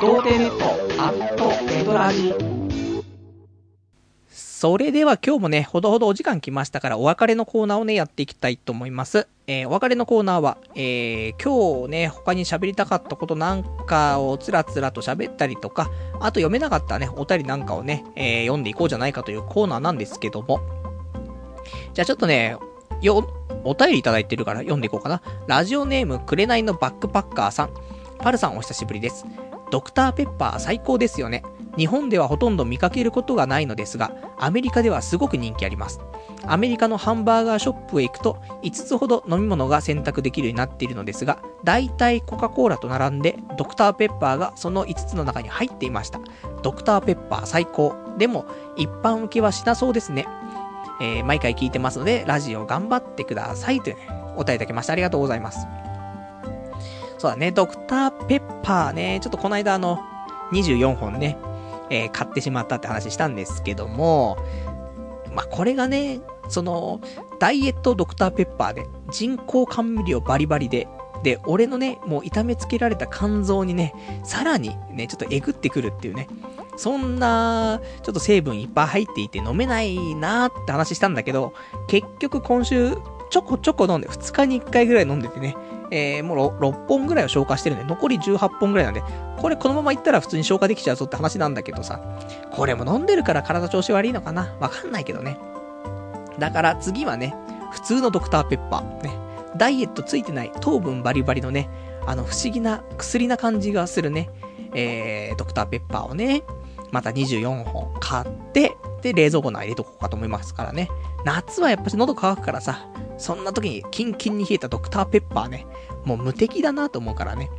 [0.00, 0.64] 童貞ネット
[1.00, 2.51] アットエドラジ
[4.62, 9.26] それでは今日もね、ほどほどお時間来ましたから、お別れのコーナーをね、やっていきたいと思います。
[9.48, 15.90] えー、お別れのコーナーは、えー、今日ね、他に喋りたかったことなんかをつらつらと喋ったりとか、
[16.20, 20.60] あと読めなかったね、お便りなんかをね、えー、読んでいこうじゃないかというコーナーなんですけども。
[21.92, 22.56] じゃあちょっとね、
[23.00, 23.28] よ、
[23.64, 25.22] お便りいただいてるから読んでいこうかな。
[25.48, 27.70] ラジオネーム、くれないのバックパッカーさん。
[28.18, 29.26] パルさんお久しぶりです。
[29.72, 31.42] ドクターペッパー最高ですよね。
[31.76, 36.00] 日本ではほとんど見かけることがないのですが、アメリカではすごく人気あります。
[36.46, 46.20] アメリカのハンバーガーショップへ行くと5つほど飲み物が選択できるようになっているのですが、大体コカ・コーラと並んでドクターペッパーがその5つの中に入っていました。
[46.62, 47.94] ドクターペッパー最高。
[48.18, 48.44] でも、
[48.76, 50.26] 一般受けはしなそうですね。
[51.00, 55.66] えー、毎回聞いてますので、ラジオ頑張ってくださいというね、お答えいただきましてありがとうございます。
[57.18, 60.00] そうだね、ドクターペッパーね、ちょっとこの間あの、
[60.52, 61.38] 24本ね、
[61.90, 64.36] えー、買ってしまったって話したんですけども、
[65.34, 67.00] まあ、これがね、その、
[67.38, 70.88] ダイエットドクターペッパーで、人工甘味料バリバリで、
[71.22, 76.28] で、俺のね、もう痛めつけられた肝臓にね、さらにね、ちょっとえぐってくるっていうね、
[76.76, 81.54] そんな、ちょっと成分いっぱい入っていて飲めないなーって話したんだけど、
[81.86, 82.96] 結局今週、
[83.30, 85.56] ちょこちょこ飲んで、2日に1回ぐらい飲んでてね、
[85.94, 89.02] えー、もう 6, 6本ぐらいは消化してるんで、残り18本ぐらいなんで、
[89.36, 92.00] これこのままいったら普通に消化できちゃうぞって話なんだけどさ、
[92.50, 94.56] これも飲んでるから体調子悪いのかな？
[94.58, 95.36] わかんないけどね。
[96.38, 97.34] だから次はね、
[97.72, 99.12] 普通のドクターペッパー、ね、
[99.56, 101.68] ダイエットついてない糖分バリバリのね、
[102.06, 104.30] あの不思議な薬な感じがするね、
[104.74, 106.42] えー、ドクターペッパーをね、
[106.90, 110.88] また24本買って、で、冷蔵庫の入れとこうかと思いますからね。
[111.24, 112.86] 夏はやっぱし喉乾くからさ、
[113.18, 115.66] そんな時にキンキンに冷えたドクターペッパーね、
[116.04, 117.50] もう無敵だなと思うからね。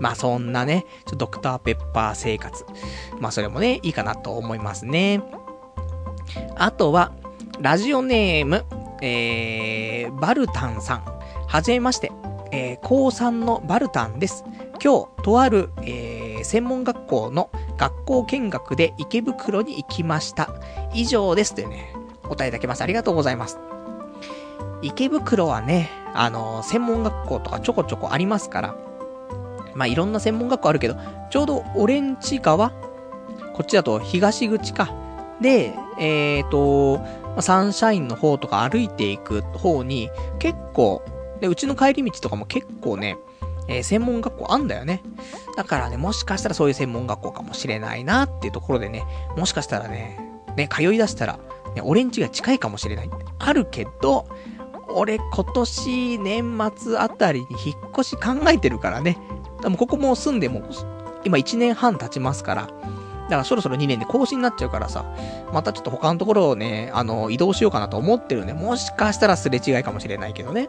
[0.00, 2.64] まあそんなね、ちょドクターペッパー生活。
[3.20, 5.22] まあそれもね、いいかなと思いますね。
[6.56, 7.12] あとは、
[7.60, 8.64] ラジオネーム、
[9.02, 11.04] えー、バルタンさん。
[11.46, 12.12] はじめまして。
[12.52, 14.44] えー、高3のバルタンです。
[14.82, 20.50] 今日、とある、えー、専門学校の学校見学で池袋に行きました。
[20.94, 21.54] 以上です。
[21.54, 21.92] というね、
[22.24, 22.82] お答えいただきます。
[22.82, 23.58] ありがとうございます。
[24.86, 28.76] 池袋はね、あの、専門学校とかちょこちょこありますから、
[29.74, 30.96] まあ、いろんな専門学校あるけど、
[31.30, 34.94] ちょうどオレンジ川こっちだと東口か。
[35.40, 37.00] で、えっ、ー、と、
[37.42, 41.02] サンシャインの方とか歩いていく方に、結構、
[41.40, 43.18] で、うちの帰り道とかも結構ね、
[43.68, 45.02] えー、専門学校あんだよね。
[45.56, 49.04] だからね、もしかしたらそういう専門学校かもしれないなっていうところでね、
[49.36, 50.18] もしかしたらね、
[50.56, 51.38] ね、通い出したら、
[51.74, 53.10] ね、オレンジが近いかもしれない。
[53.38, 54.26] あるけど、
[54.88, 59.18] 俺今年年末あたりに引っ越し考えてるからね。
[59.62, 60.62] でもここも住んでも、
[61.24, 62.62] 今1年半経ちますから、
[63.26, 65.04] だからそろそろ2年で更新になっちゃうからさ、
[65.52, 70.68] またちょっと他のところをね、あの、移動しようかなと思ってるんで、もしかしたらすれ違いかもしれないけどね。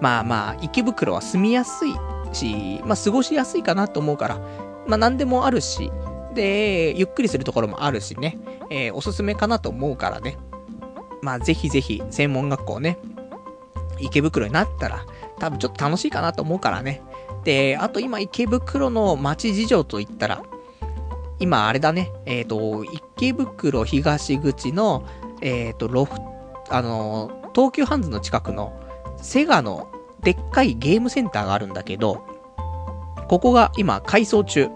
[0.00, 1.94] まあまあ、池袋は住みやすい
[2.32, 4.38] し、まあ過ごしやすいかなと思うから、
[4.86, 5.92] まあ何でもあるし、
[6.34, 8.38] で、ゆっくりするところもあるしね、
[8.70, 10.38] えー、おすすめかなと思うからね。
[11.22, 12.98] まあぜひぜひ、専門学校ね、
[14.00, 15.04] 池袋になったら、
[15.38, 17.02] 多分ちょっと楽しいかなと思うからね。
[17.44, 20.42] で、あと今池袋の街事情といったら、
[21.38, 25.04] 今あれだね、えっ、ー、と、池袋東口の、
[25.40, 26.12] えっ、ー、と、ロフ、
[26.68, 28.78] あの、東急ハンズの近くの、
[29.16, 29.90] セガの
[30.22, 32.22] でっかいゲームセンターがあるんだけど、
[33.28, 34.68] ここが今改装中、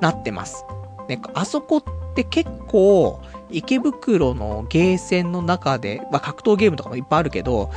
[0.00, 0.64] なってます。
[1.08, 1.82] ね、あそこっ
[2.14, 3.20] て結構、
[3.50, 7.70] 池袋のゲーセンの中で、まあ、格闘ゲームとかもいっぱいあるけど、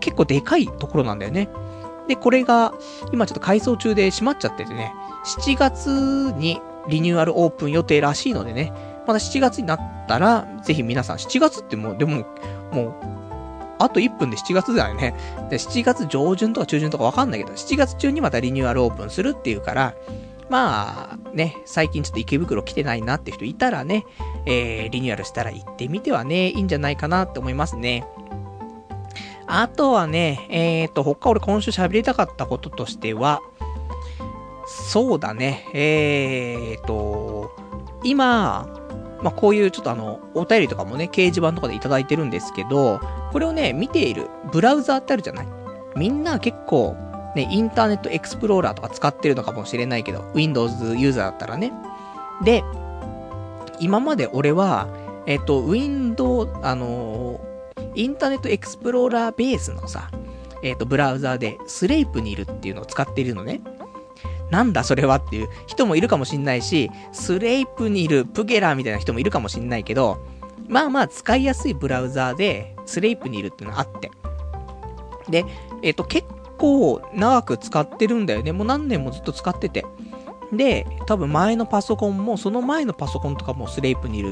[0.00, 1.48] 結構でかいところなんだよね。
[2.08, 2.74] で、これが、
[3.12, 4.92] 今ちょっと改装中で閉まっちゃっててね、
[5.24, 8.72] 7月にリニューアルオープン予定らしいのでね、
[9.06, 12.26] まだ7月になったら、ぜひ皆さん、7月ってもう、でも、
[12.72, 12.94] もう、
[13.78, 15.14] あと1分で7月だよね。
[15.50, 19.94] で、7月上旬とか中旬とかわかんないけど、7月中にまたリニューアルオープンするっていうから、
[20.48, 24.04] まあ、ね、最近ちょっと池袋来てないなって人いたらね、
[24.46, 28.04] えー、リニューアルしたら行ってみてはね、いいんじゃないかなって思いますね。
[29.46, 33.40] あとはね、えっ、ー、と、他俺今週喋りたかったこととしては、
[34.66, 37.54] そうだね、えーと、
[38.04, 38.66] 今、
[39.22, 43.00] まあ、こういうちょっとあの、お便りとかもね、掲示板とかでいただいてるんですけど、
[43.32, 45.46] これをね、見ているブラウザーってあるじゃない？
[45.96, 46.96] みんな結構、
[47.36, 51.72] ね、インターネットエクスプローラーとか使ってるのかもしれないけど、Windows ユーザーだったらね。
[52.42, 52.64] で、
[53.82, 54.86] 今まで俺は、
[55.26, 57.40] えっ、と、Windows、あの、
[57.96, 60.08] インターネットエクスプローラーベースのさ、
[60.62, 63.60] えっ、と、ブラウザーで、スレイプにいるっていうのを使っているのね。
[64.52, 70.24] なんだそれはっていう人もいるかもしんないし、スレイプにいるプゲラーみたいな人もいるかもしんないけど、
[70.68, 74.12] まあまあ使いやすいブラウザーで、スレイプにいるっていうのがあって。
[75.28, 75.44] で、
[75.82, 78.52] えっ、と、結構長く使ってるんだよね。
[78.52, 79.84] もう何年もずっと使ってて。
[80.52, 84.22] で、多分前のパソコンも、その前のパソコンとかもスレイプに、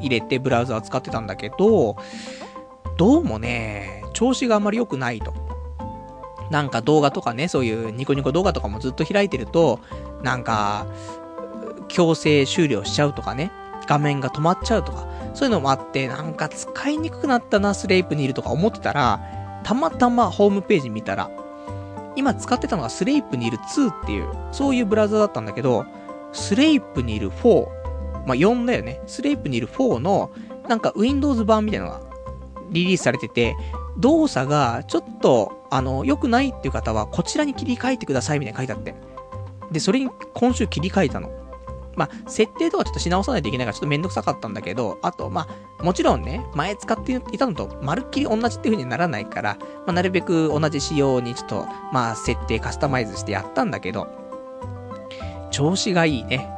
[0.00, 1.96] 入れてブラウザー使ってたんだけど、
[2.96, 5.34] どうもね、調子があまり良くないと。
[6.50, 9.78] なんか動画とかね、そういうニコニコ動画とかもずっと開いてると、
[10.22, 10.86] なんか、
[11.88, 13.52] 強制終了しちゃうとかね、
[13.86, 19.20] 画面が止まっちゃうとか、そういうのもあって、なんか使いにくくなったな、スレイプにいるとか思ってたら、
[19.62, 21.30] たまたまホームページ見たら、
[22.16, 25.86] 今使ってたのがスレイプにいる2っていう、そういうブラウザだったんだけど、
[26.32, 27.66] スレイプにいる4、
[28.26, 29.00] まあ、4だよね。
[29.06, 30.30] スレイプにいる4の、
[30.68, 32.00] なんか Windows 版みたいなのが
[32.70, 33.56] リリースされてて、
[33.98, 38.94] 動作がちょっと、あの、良くないっていう方は、こちらに切り替えてくださいみたいな書いてあって。
[39.70, 41.30] で、それに今週切り替えたの。
[41.96, 54.08] まあ、設定とかちょっとし直さないといけないからちょっとめんどくさかったんだけど、あと、まあ、もちろんね、前使っていたのとまるっきり同じっていう風にならないから、まあ、なるべく同じ仕様にちょっと、まあ、設定カスタマイズしてやったんだけど、
[55.50, 56.48] 調子がいいね。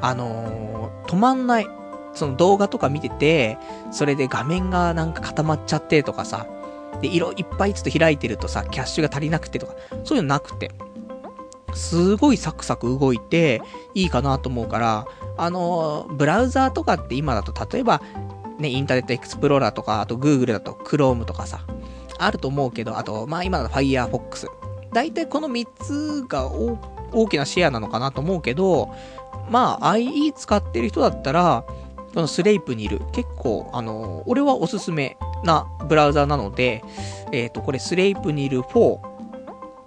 [0.00, 1.66] あのー、止まんない。
[2.12, 3.58] その動画とか見てて、
[3.92, 6.46] それで画面がなんか固まっちゃってとかさ、
[7.00, 9.74] で、色いっぱいちょっと開いてるとさ、キャッシュが足りなくてとか、
[10.04, 10.70] そういうのなくて。
[11.74, 13.62] すごいサクサク動いて、
[13.94, 15.06] いいかなと思うから、
[15.36, 18.02] あの、ブラウザーとかって今だと、例えば、
[18.58, 21.60] ね、インターネットエクスプローラーとか、あと Google だと Chrome とかさ、
[22.18, 24.48] あると思うけど、あと、まあ今だと Firefox。
[24.92, 28.90] 大体この3つが大きなシェアなのかなと思うけど、
[29.48, 31.64] まあ IE 使ってる人だったら、
[32.14, 36.82] このスレイプにいる、結構、あの、俺はおすすめなブラウザなので、
[37.32, 39.09] えっ、ー、と、これスレイプにいる4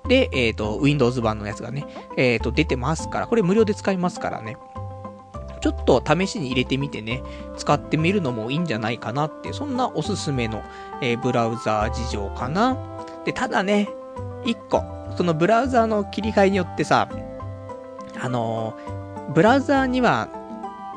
[0.07, 1.85] で、えっ、ー、と、Windows 版のやつがね、
[2.17, 4.57] えっ、と、出てますから、これ無料で使いますからね。
[5.61, 7.23] ちょっと試しに入れてみてね、
[7.55, 10.61] 使ってみるのもいいんじゃないかなって、そんなおすすめの、
[11.01, 12.77] えブラウザー事情かな。
[13.23, 13.87] で、ただね、
[14.43, 14.83] 1個、
[15.15, 17.07] そのブラウザーの切り替えによってさ、
[18.19, 18.73] あの
[19.33, 20.29] ブラウザーには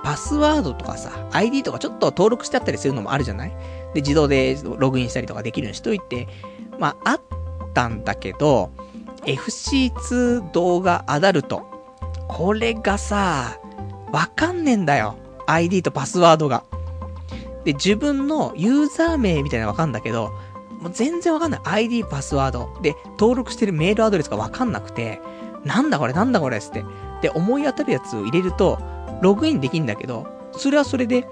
[0.05, 3.51] パスワードとかさ、ID とかちょっと登録してあったりするのもあるじゃない？
[3.95, 6.29] で、自動でログインしたりとかできるようにしといて、
[6.79, 7.21] まあ、あっ
[7.73, 8.71] たんだけど、
[9.27, 11.67] FC2 動画アダルト。
[12.29, 13.59] これがさ、
[14.13, 15.17] わかんねえんだよ。
[15.47, 16.65] ID とパスワードが。
[17.65, 20.33] で、自分のユーザー名みたいなのわかんだけど、
[20.81, 21.61] もう全然わかんない。
[21.65, 22.79] ID、パスワード。
[22.83, 25.21] で、登録してるメールアドレスがわかんなくて、
[25.65, 26.85] なんだこれなんだこれつって。
[27.23, 28.79] で、思い当たるやつを入れると、
[29.23, 31.27] ログインできんだけど、それはそれで、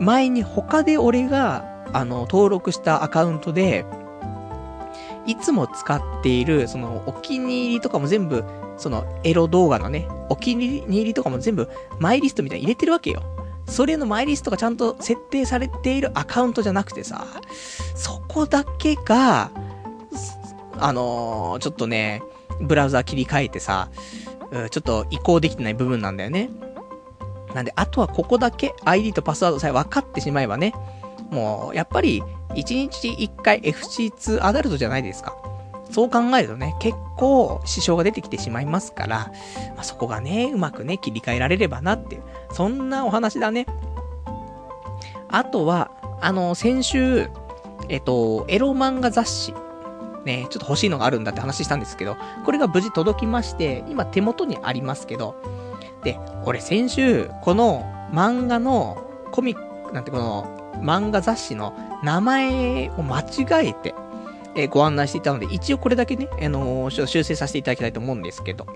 [0.00, 3.84] 前に他で俺が、あの、登録したアカウントで、
[5.26, 8.44] いつも使っている、その、お気に入りとかも全部、
[8.76, 11.68] その、エロ動画のね、お気に入りとかも全部、
[11.98, 13.22] マイリストみたいに入れてるわけよ。
[13.66, 17.26] それのマイリストがちゃんと設定されているアカウントじゃなくてさ、
[17.94, 19.50] そこだけが、
[20.78, 22.22] あのー、ちょっとね、
[22.60, 23.88] ブラウザ切り替えてさ、
[24.70, 26.50] ちょっと移行できてない部分なんだよね。
[27.54, 30.74] なんで、あとはここだけ ID とパスワードさえ分かってしまえばね、
[31.34, 35.36] もう、やっぱり、1日1回 FC2 アダルトじゃないですか。
[35.90, 39.32] そう考えるとね、結構支障が出てきてしまいますから、
[39.74, 42.22] まあ、そこがね、うまくね、切り替えられればなっていう、
[42.52, 43.66] そんなお話だね。
[45.28, 47.28] あとは、あの、先週、
[47.88, 49.54] えっと、エロ漫画雑誌、
[50.24, 55.36] ね、ちょっと欲しいのがあるんだって話したんですけど、これが無事届きまして、今手元にありますけど、
[56.02, 63.94] で、俺先週、この漫画のコミック、なんてこの漫画雑誌の名前を間違えて、
[64.56, 68.66] えー、ご案内していたので、一応これだけね、あのー、修正させていただきたいと思うんですけど、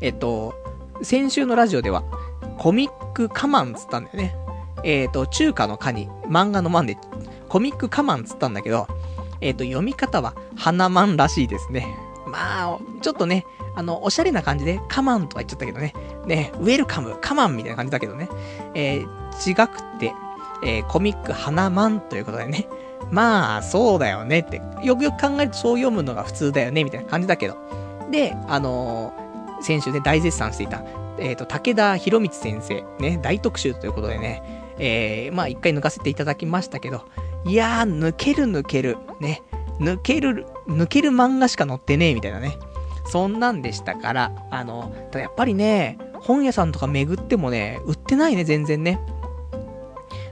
[0.00, 0.54] えっと、
[1.02, 2.04] 先週のラジオでは、
[2.58, 4.36] コミックカマンつったんだよね。
[4.82, 6.96] えっ、と、中華のカに、漫画のマンで、
[7.48, 8.86] コミックカマンつったんだけど、
[9.40, 11.86] えっ、と、読み方は、花マンらしいですね。
[12.26, 13.44] まあ、ちょっとね、
[13.74, 15.92] あの、おしゃれな感じで、カマンとか言っちゃったけどね。
[16.26, 18.28] ね、ウェルカム、カマンみたいな感じだけどね。
[18.74, 20.12] えー、違くて、
[20.62, 22.66] えー、コミック花マンということでね。
[23.10, 24.60] まあ、そうだよねって。
[24.82, 27.56] よくよく考えるとそう読むのが普通だよね、みたいな感じだけど。
[28.10, 30.82] で、あのー、先週ね、大絶賛していた、
[31.18, 34.42] えっ、ー、と、武田博光先生、ね、大特集ということでね、
[34.78, 37.04] えー、まあ一回抜かせていただきましたけど、
[37.44, 39.42] いやー、抜ける抜ける、ね、
[39.78, 42.58] 抜ける、抜ける漫画しか載ってねえ、みたいなね。
[43.08, 49.00] そんなんでしたから、あの、ただやっぱりね、本屋さんとか巡ってもね、売ってないね、全然ね。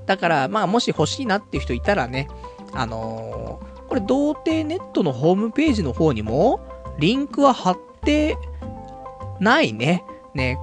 [0.06, 2.28] だから、まあ、もし欲しいなっていう人いたらね、
[2.72, 6.60] あのー、これ、童貞ネットのホームページの方にも、
[6.98, 8.36] リンクは貼って
[9.40, 10.04] ないね。
[10.34, 10.58] ね、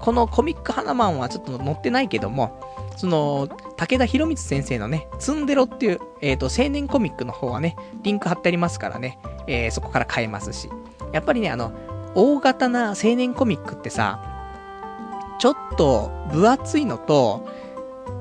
[0.00, 2.58] このコミック花マンはちょっと載ってないけども、
[2.96, 10.70] その、武田博光先生のね、ツンデロっていう、えっ、ー、と、青年コミックの方はね、リンク貼ってありますからね、えー、そこから買えますし。
[11.12, 11.72] やっぱりね、あの、
[12.14, 14.20] 大型な青年コミックってさ、
[15.38, 17.48] ちょっと分厚いのと、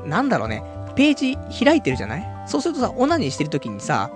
[0.06, 0.64] なんだろうね、
[0.96, 2.28] ページ開いてるじゃない？
[2.48, 4.12] そうするとさ、オナニーしてる時にさ、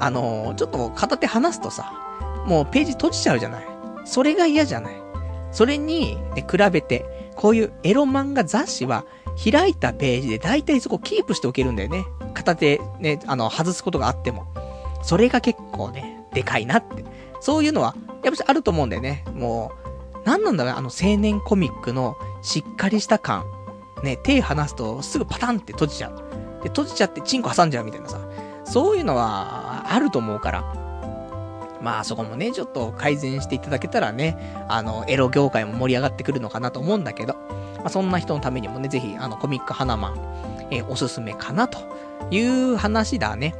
[0.00, 1.92] あのー、ちょっと片手離すとさ、
[2.46, 3.64] もうページ閉じちゃうじゃない？
[4.04, 4.94] それが嫌じゃない？
[5.52, 9.04] それに、ね、比べて、こういうエロ漫画雑誌は、
[9.50, 12.04] 開いたページで大体そこキープしておけるんだよね。
[12.34, 14.46] 片手ね、あの、外すことがあっても。
[15.02, 17.04] それが結構ね、でかいなって。
[17.40, 19.24] そういうのは、やっぱりあると思うんだよね。
[19.32, 19.70] も
[20.14, 23.44] う、何なんだろう、あの青年コミックのしっかりした感。
[24.02, 26.62] ね、手離すとすぐパタンって閉じちゃう。
[26.62, 28.20] で、閉じちゃってチンコ挟んじゃうみたいなさ。
[28.64, 30.88] そういうのはあると思うから。
[31.80, 34.36] まあそこもね、ちょっと改善していただけたらね、
[34.68, 37.34] あの、エロ業界も盛り上がってくるのかなと思うんだけど、
[37.78, 41.78] まあそんな人のためにもね、ぜひ、あの、コミック花マン、えー、おすすめかなと
[42.30, 43.54] いう話だね。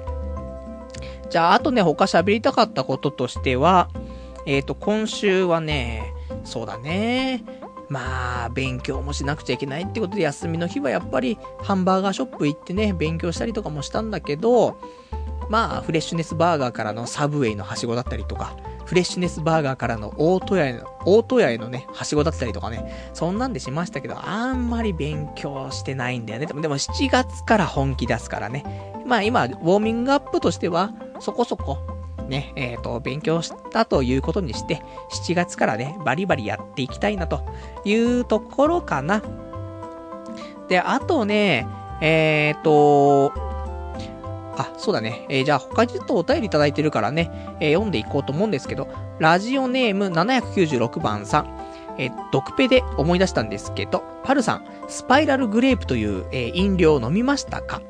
[1.31, 3.89] じゃあ、あとね、他喋りたかったこととしては、
[4.47, 6.13] えっ、ー、と、今週はね、
[6.45, 7.45] そうだね、
[7.89, 14.79] まあ、勉強もしなくちゃいけないってことで、休みの日はやっぱりハンバーガーショップ行ってね、勉強したりとかもしたんだけど、
[15.49, 26.47] まあ、フレッシュネスバーガーからのサブウェイのはしごだったりとか、フレッシュネスバーガーからの大戸屋への、大戸屋へのね、はしごだったりとかね、そんなんでしましたけど、あんまり勉強してないんだよね。
[26.47, 28.65] でも、でも7月から本気出すからね。
[29.07, 31.79] まあ今、ウォーミングアップとしては、そこそこ、
[32.29, 37.43] ね、えっ、ー、と、勉強したということにして、7月からね、バリバリやっていきたいなと
[37.85, 39.23] いうところかな。
[40.69, 41.67] で、あとね、
[42.01, 43.33] えっ、ー、と、
[44.57, 45.25] あ、そうだね。
[45.29, 51.59] えー、じゃあ他にちょっとお便りいただいてるからね、えー、読んでいこうと思うんですけど、ラジオネーム796番さん。
[52.01, 57.83] えー、ドクペで思い出したんですけど、パルさん、スパイラルグレープという、え、飲料を飲みましたか？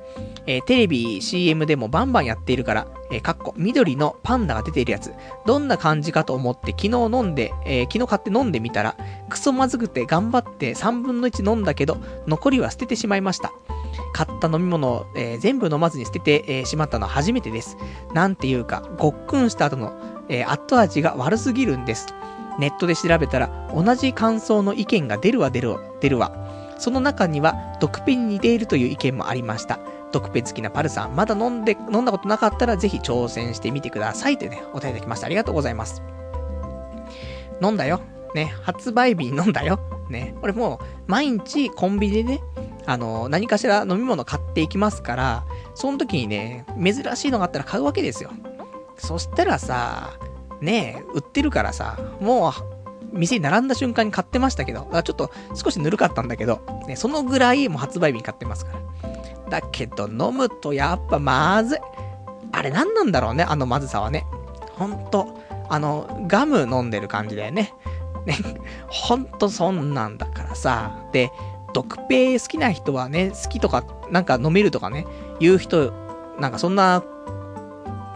[0.49, 5.13] えー、テレビ、CM でもバンバンやっているから、えー、かっこ、緑のパンダが出ているやつ、
[5.45, 8.97] どんな感じかと思って昨日飲んで、えー、昨日買って飲んでみたら、
[9.29, 13.53] クソまずくて頑張って3分の1飲んだけど、残りは捨ててしまいました。
[14.15, 17.77] 買った飲み物を、えー、全部飲まずに捨てて、えー、しまったのは初めてです。
[18.15, 19.93] なんていうか、ごっくんした後の、
[20.31, 22.07] えー、後味が悪すぎるんです。
[22.59, 26.33] ネットで調べたら、同じ感想の意見が出るわ出るわ、出るわ。
[26.79, 29.79] その中には、毒ペンに似ているという意見もありました。
[30.13, 35.27] 毒ペ好きなパルさん、まだ飲んで、飲んだことなかったらぜひ挑戦してみてくださいというね、お便りいただきました。
[35.27, 36.03] ありがとうございます。
[37.63, 38.01] 飲んだよ。
[38.35, 39.81] ね、発売日に飲んだよ。
[40.11, 42.41] ね、俺もう、毎日コンビニでね、
[42.87, 45.45] あの、何かしら飲み物買っていきますから、
[45.75, 48.31] その時にね、珍しいのがあったら買うわけですよ。
[48.97, 50.19] そしたらさ、
[50.61, 52.53] ね売ってるからさ、もう、
[53.13, 59.38] 店に並んだ瞬間に買ってましたけど、ちょっと少しぬるかったんだけど、ね、そのぐらいもう発売日に買ってますから。
[59.49, 61.79] だけど飲むとやっぱまずい。
[62.53, 64.25] あれ何なんだろうね、あのまずさはね。
[64.77, 65.39] ほんと、
[65.69, 67.75] あの、ガム飲んでる感じだよね。
[68.27, 68.37] ね、
[68.89, 70.93] ほんとそんなんだからさ。
[71.13, 71.31] で、
[71.75, 75.07] 毒ペ好きな人はね、好きとか、なんか飲めるとかね、
[75.41, 75.93] 言う人、
[76.39, 77.03] なんかそんな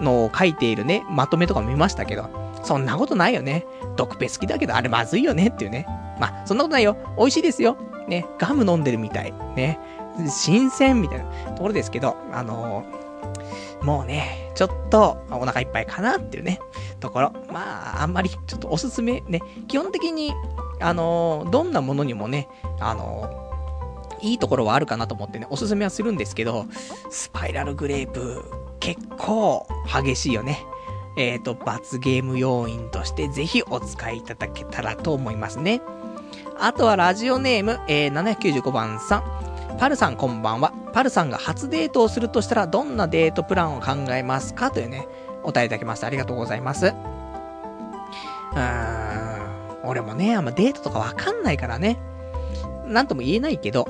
[0.00, 2.28] のを書いているね、まとめとか見ましたけど、
[2.62, 3.66] そんなことないよね。
[3.96, 5.86] 毒ペ好きだけど、あれまずいよねっていうね。
[6.20, 6.96] まあ、そんなことないよ。
[7.18, 7.76] 美味しいですよ。
[8.08, 9.32] ね、ガム飲んでるみたい。
[9.56, 9.78] ね。
[10.28, 16.60] 新鮮みたいなところですけど、あのー、もうね、ちょっとお腹いっぱいかなっていうね、
[17.00, 17.32] ところ。
[17.50, 20.32] まあ、あんまりちょっとおすすめね、基本的に、
[20.80, 22.48] あのー、どんなものにもね、
[22.80, 26.66] あのー、いいところはあるかなと思ってね、おすすめはするんですけど、
[27.10, 28.44] スパイラルグレープ、
[28.80, 30.64] 結構激しいよね。
[31.16, 35.82] えっ、ー、と、罰ゲーム要因としてぜひお使いいただけたらと思いますね。
[36.58, 39.51] あとはラジオネーム、えー、795番さん。
[39.78, 40.72] パルさんこんばんは。
[40.92, 44.70] パルさんが初デートをするとしたらどんなデートプランを考えますか？
[44.70, 45.08] というね、
[45.42, 46.06] お答えいただきました。
[46.06, 46.86] ありがとうございます。
[46.86, 51.98] うーん、俺もね、あんまデートとかわかんないからね。
[52.86, 53.88] なんとも言えないけど、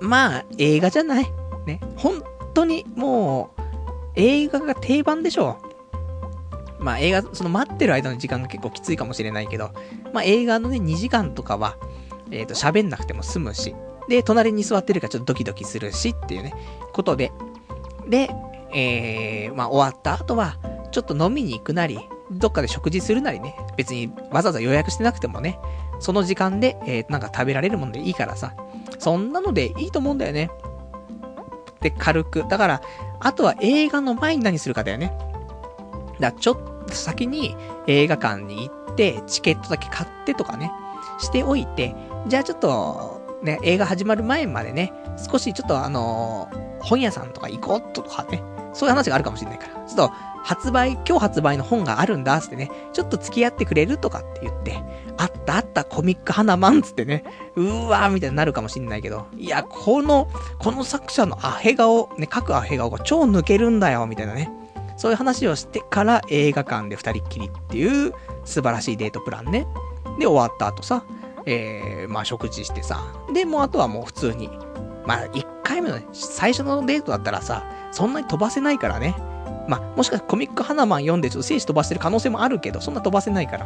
[0.00, 1.26] まあ、映画じゃない。
[1.66, 2.22] ね、本
[2.54, 3.60] 当にもう、
[4.14, 5.58] 映画が定番でしょ
[6.78, 6.84] う。
[6.84, 9.70] まあ映画、その待ってる間の時間が結構きついかもしれないけど、
[10.12, 11.76] まあ映画のね、2時間とかは、
[12.30, 13.74] えっ、ー、と、喋んなくても済むし、
[14.08, 16.54] で、隣に座ってるからちょっとドキドキするしっていうね、
[16.92, 17.32] ことで。
[18.08, 18.30] で、
[18.74, 20.56] えー、まあ終わった後は、
[20.90, 21.98] ちょっと飲みに行くなり、
[22.30, 25.58] どっかで食事するなりね、別にわざわざ予約してなくてもね、
[26.00, 28.54] その時間で、えー、なんか食べられるものでいいからさ、
[28.98, 30.50] そんなのでいいと思うんだよね。
[31.80, 32.44] で、軽く。
[32.48, 32.82] だから、
[33.20, 35.12] あとは映画の前に何するかだよね。
[36.20, 40.72] だからちょっと先に映画館に行って、チケットだけ買ってとかね、
[41.18, 41.94] しておいて、
[42.26, 44.92] じゃあちょっと、ね、映画始まる前までね、
[45.30, 50.10] 少しちょっとあのー、本屋さんとか行こうとかね、そういう話があるかもしれないから、ちょっと
[50.44, 54.82] 発売、今日発売の本があるんだ、つってね、ちょっと付き合ってくれるとかって言って、
[55.16, 57.24] あったあったコミック花マンつってね、
[57.54, 60.28] うーわーみたいになるかもしんないけど、いや、この、
[60.58, 64.50] この作者のアヘ顔、ね、各アヘ顔が超抜けるんだよ、みたいなね。
[64.96, 68.12] そういう話をしてから映画館で二人っきりっていう
[68.44, 69.66] 素晴らしいデートプランね。
[70.18, 71.04] で、終わった後さ、
[71.46, 73.02] えー、まあ食事してさ。
[73.32, 74.50] で、もうあとはもう普通に。
[75.06, 79.16] まあ1回目のね、最初のデートだったらさ、そんなに飛ばせないからね。
[79.68, 83.64] まあもしかしてコミック花マン読んでちょっと精子飛ばしてる可能性もあるけど、そんな飛ばせないから。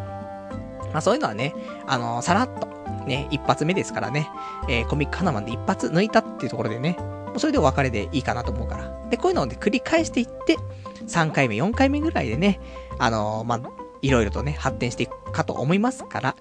[0.92, 1.54] まあそういうのはね、
[1.86, 2.66] あのー、さらっと、
[3.06, 4.28] ね、一発目ですからね、
[4.68, 9.08] えー、コミック花マンで一発抜いたっていうところでね、もうそれでお別れでいいかなと思うから。
[9.10, 10.56] で、こういうのをね、繰り返していって、
[11.06, 12.60] 3回目、4回目ぐらいでね、
[12.98, 13.60] あのー、まあ、
[14.02, 16.36] いろいろとね、発展していくかと思いますから、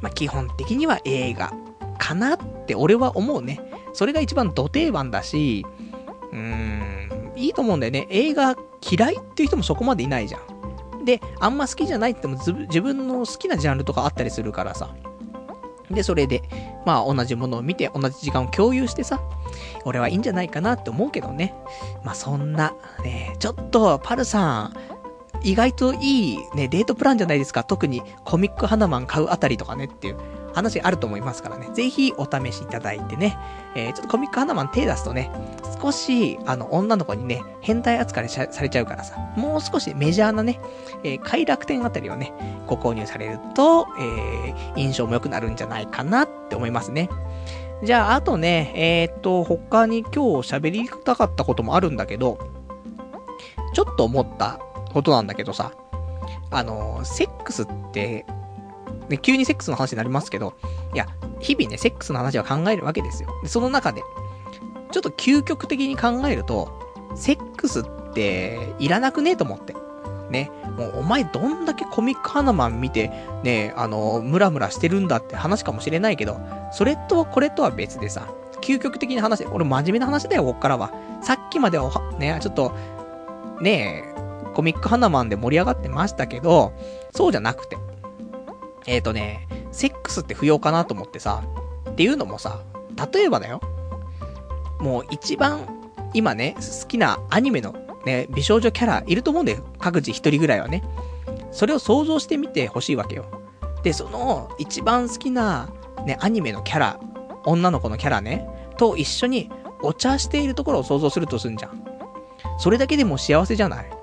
[0.00, 1.52] まあ、基本的には映画
[1.98, 3.60] かなって俺は思うね。
[3.92, 5.66] それが一番土定番だし、
[6.32, 8.06] うーん、いいと思うんだよね。
[8.10, 11.04] 映画嫌いっていう人もそこまでいないじゃん。
[11.04, 14.94] で、あんま好きじゃないっても自分の好きなジャンルとかあったりするからさ。
[15.90, 16.42] で、それで、
[16.84, 19.20] まあ同じものを見て、同じ時間を共有してさ、
[19.84, 21.54] 俺はいいんじゃないかなって思うけどね。
[22.04, 24.74] まあそんな、ね、ちょっと、パルさん、
[25.42, 27.64] 意外といいね、デートプランじゃないですか。
[27.64, 30.16] 特にコミック花マン買うあたりとかねっていう
[30.54, 31.68] 話あると思いますからね。
[31.74, 33.38] ぜひお試しいただいてね。
[33.74, 35.30] えー、ちょっとコミック花マン手出すとね、
[35.80, 40.60] 少し、あの、女の子にね、変態扱いされちゃうからさ、もう少しメジャーなね、
[41.04, 42.32] えー、快楽天あたりをね、
[42.66, 47.08] ご購入されると、えー、印象も良くなるんじゃないかなって思いますね。
[47.84, 52.38] じゃあ、あとね、えー、っと、他に今日喋りたかったこともあるんだけど、
[53.72, 54.58] ちょっと思った
[54.92, 55.72] ことなんだけどさ、
[56.50, 58.24] あの、セックスって、
[59.08, 60.54] ね、急にセックスの話になりますけど、
[60.94, 61.06] いや、
[61.40, 63.28] 日々ね、セックスの話は考えるわけですよ。
[63.42, 64.02] で、その中で、
[64.90, 66.68] ちょっと究極的に考えると、
[67.14, 67.84] セックスっ
[68.14, 69.74] ていらなくねえと思って。
[70.30, 70.50] ね。
[70.76, 73.10] もうお前どんだけコミック花マン見て、
[73.42, 76.38] ね、あの、ムラムラしてるんだって話かもしれないけど、
[76.72, 78.28] それとこれとは別でさ、
[78.60, 80.92] 究極的な話、俺真面目な話だよ、こっからは。
[81.22, 82.72] さっきまでは、ね、ちょっと、
[83.60, 84.17] ねえ
[84.58, 86.72] コミック花マンで盛り上がってましたけど、
[87.14, 87.78] そうじゃなくて。
[88.88, 91.44] えっ、ー、とね、セックスって不要かなと思ってさ、
[91.88, 92.64] っていうのもさ、
[93.12, 93.60] 例えばだよ。
[94.80, 95.60] もう一番、
[96.12, 97.72] 今ね、好きなアニメの
[98.04, 99.64] ね、美少女キャラいると思うんだよ。
[99.78, 100.82] 各自一人ぐらいはね。
[101.52, 103.26] それを想像してみてほしいわけよ。
[103.84, 105.68] で、その一番好きな、
[106.04, 107.00] ね、アニメのキャラ、
[107.44, 109.52] 女の子のキャラね、と一緒に
[109.82, 111.84] お茶しているところを想像するとすんじゃん。
[112.58, 113.97] それだけでも幸せじゃない？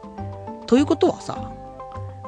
[0.66, 1.52] ということはさ、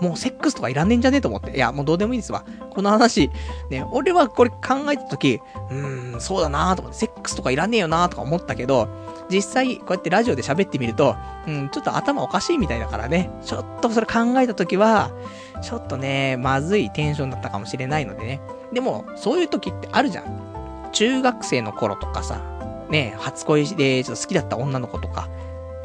[0.01, 1.55] もうセックスとかいらんねんじゃねえと思って。
[1.55, 2.45] いや、もうどうでもいいですわ。
[2.69, 3.31] この話、
[3.69, 4.57] ね、俺はこれ考
[4.91, 8.88] えたとき、うーん、そうだなーと思って、セックスとかいらねえよなーとか思ったけど、
[9.29, 11.15] 実際、こうやってラジオで喋ってみると、
[11.47, 15.11] うん、ちょっと頭おかしいみたいだからね、ちょっとそれ考えたときは、
[15.61, 18.41] ちょっとね、まずいテンションだったかもしれないのでね。
[18.71, 20.89] でも、そういう時ってあるじゃん。
[20.91, 22.41] 中学生の頃とかさ、
[22.89, 25.27] ね、初恋でちょっと好きだった女の子とか、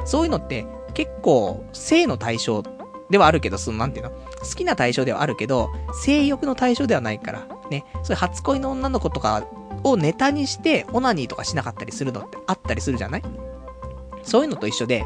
[0.05, 2.63] そういうのって結構性の対象
[3.09, 4.11] ではあるけど、その、なんていうの？
[4.11, 5.69] 好きな対象ではあるけど、
[6.03, 9.45] 性欲の対象ではないから、ね、そういう初恋の女の子とか
[9.83, 13.23] をネタにして、オナニーとかしなかったりするのってあったりするじゃない？
[14.23, 15.03] そういうのと一緒で、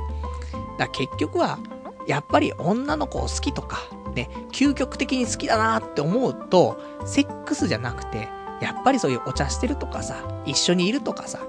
[0.78, 1.60] だ結局は、
[2.08, 3.80] やっぱり女の子を好きとか、
[4.16, 8.30] ね、究極的に好きだなって思うと、セックスじゃなくて、
[8.62, 11.40] やっぱりそういうお茶してるとかさ、一緒にいるとかさ、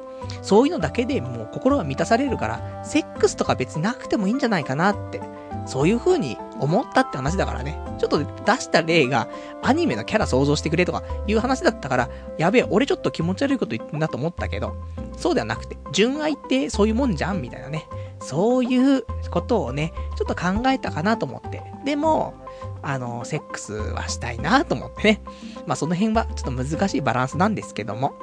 [0.43, 5.21] そういうのだけでもう心は満たされるから、セックスとか別になくてもいいんじゃないかなって、
[5.67, 7.79] そういう風に思ったって話だからね。
[7.99, 8.27] ちょっと出
[8.61, 9.29] した例が、
[9.63, 12.09] アニメのキャラ想像してくれとかいう話だったから、
[12.39, 14.77] やべえ、俺ちょっと気持ち悪いこと言ってんなと思ったけど、
[15.17, 17.87] そうではなくて、純愛ってそういうもんじゃんみたいなね。
[18.21, 21.63] そういうことをね、ちょっと考えたかなと思って。
[21.85, 22.35] でも、
[22.83, 25.21] あの、セックスはしたいなと思ってね。
[25.67, 28.15] まあその辺はちょっと難しいバランスなんですけども。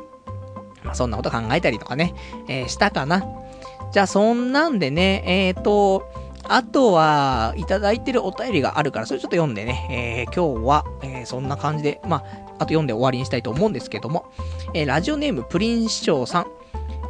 [0.85, 2.13] まあそんなこと考えたりとかね、
[2.47, 3.25] えー、したかな。
[3.91, 6.09] じゃあそんなんでね、えっ、ー、と、
[6.47, 12.23] あとは、いただいてるお便りがあるから、それちょっと読んでね、えー、今日は、えー、そんな感じで、まあ、
[12.57, 14.31] あと読んで終わりにしたいと思うんですけども、
[14.73, 16.47] えー、ラジオネームプリン師匠さん、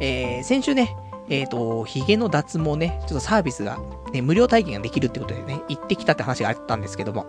[0.00, 0.96] えー、先週ね、
[1.28, 3.78] えっ、ー、と、髭の脱毛ね、ちょっとサービスが、
[4.12, 7.26] ね、無料体験ができるってことでね、行ってきたって話があったんですけども、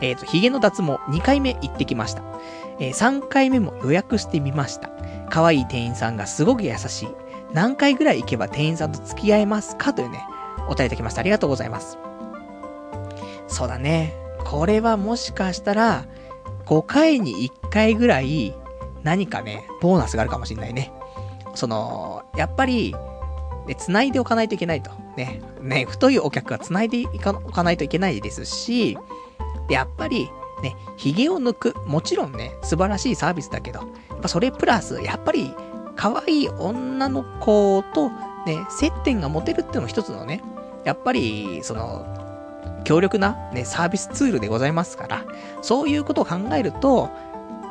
[0.00, 2.22] えっ、ー、と、髭の脱毛2回目行ってきました。
[2.80, 4.90] えー、3回目も予約してみました。
[5.30, 7.08] 可愛い店員さんがすごく優しい。
[7.52, 10.24] 何回ぐらい行けば店員さんと付き合えますかというね、
[10.66, 11.20] お答えいただきました。
[11.20, 11.98] ありがとうございます。
[13.48, 14.14] そうだね。
[14.44, 16.04] これはもしかしたら、
[16.66, 18.54] 5回に1回ぐらい、
[19.02, 20.92] 何かね、ボーナスがあるかもしんないね。
[21.54, 22.94] その、やっぱり、
[23.66, 24.90] ね、繋いでおかないといけないと。
[25.16, 28.98] ね、ね、太いお客は繋いでおかないといけないですし、
[29.68, 30.30] で、やっぱり、
[30.62, 31.74] ね、髭を抜く。
[31.86, 33.80] もちろんね、素晴らしいサービスだけど、
[34.26, 35.54] ぱそれプラス、やっぱり、
[35.94, 38.10] 可愛い女の子と、
[38.46, 40.42] ね、接点が持てるっていうのも一つのね、
[40.84, 42.04] やっぱり、その、
[42.84, 45.24] 強力な、ね、サービスツールでございますから、
[45.62, 47.08] そういうことを考えると、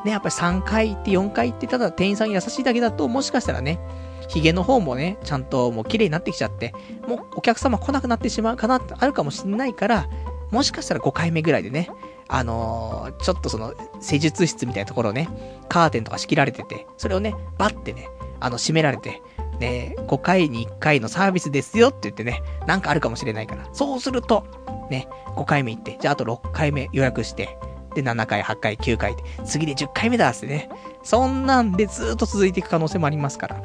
[0.03, 3.79] ね、やっぱり3回行って4回行って、ただ店員さん優しいだけだと、もしかしたらね、
[4.27, 6.73] 髭の方もね、ちゃんともう綺麗になってきちゃって、
[7.07, 10.07] もうお客様来なくなってしまうかなってあるかもしんないから、
[10.51, 11.89] もしかしたら5回目ぐらいでね、
[12.27, 15.29] あのー、ちょっとその、施術室みたいなところをね、
[15.69, 19.21] カーテンとか仕切られてて、それをね、バッてね、あの、閉められて、
[19.59, 23.67] ね、5回に1回のサービスですよって言ってね、なんかあるかもしれないから。
[23.73, 24.45] そうすると、
[24.89, 27.57] ね、5回目行って、じゃああと6回目予約して、
[27.93, 30.69] で、7回、8回、9回で、次で10回目だってね。
[31.03, 33.61] そんなんでずっと続いていく可能性もありますから。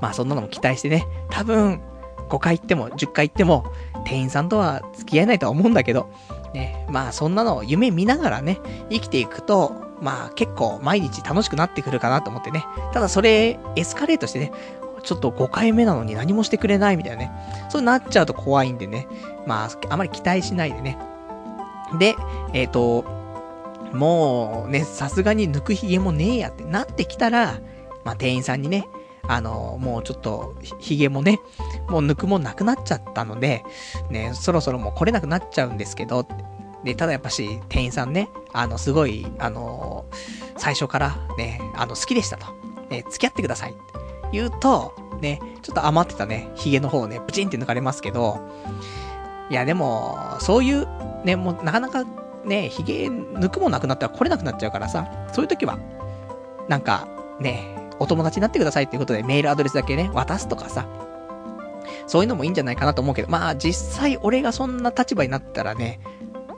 [0.00, 1.80] まあそんなのも期待してね、多分、
[2.28, 3.64] 5回行っても、10回行っても、
[4.04, 6.10] 店員さんとは付き合えないとは思うんだけど、
[6.54, 8.58] ね、まあそんなのを夢見ながらね、
[8.90, 12.64] 生きていくと、まあ結構毎日楽しくなってくるかなと思ってね。
[12.92, 14.52] ただそれ、エスカレートしてね、
[15.02, 17.32] ちょっと5回目なのに何もしてくれないみたいなね。
[17.68, 19.06] そうなっちゃうと怖いんでね。
[19.46, 20.98] まあ、あまり期待しないでね。
[21.98, 22.14] で、
[22.52, 23.04] えっ、ー、と、
[23.92, 27.60] もうね、さすがに抜くひげもねえやってなってきたら、
[28.04, 28.86] まあ店員さんにね、
[29.30, 31.38] あの、もうちょっと、ひげもね、
[31.88, 33.62] もう抜くもなくなっちゃったので、
[34.10, 36.26] ね、そろそろもう来れなくなっちゃうんですけど、
[36.82, 40.04] で、ただやっぱし、店員さんね、あの、すごい、あの、
[40.56, 42.46] 最初からね、あの、好きでしたと。
[42.90, 43.74] ね、付き合ってください。
[44.32, 48.40] 言うと、ね、ちょっと余ってたね、ヒゲの方をね、プチンって抜かれますけど、
[49.48, 50.88] いや、でも、そういう、
[51.24, 52.04] ね、もう、なかなか、
[52.44, 55.78] ね、ヒゲ抜くもなくなったら来れなくなっちゃうからさ、そういう時は、
[56.68, 57.06] なんか、
[57.38, 60.86] ね、お友達になってくださいっていうことでメールアドレスだけね、渡すとかさ、
[62.06, 66.00] そういうのもいいんじゃないかなと思うけど、まあ実際俺がそんな立場になったらね、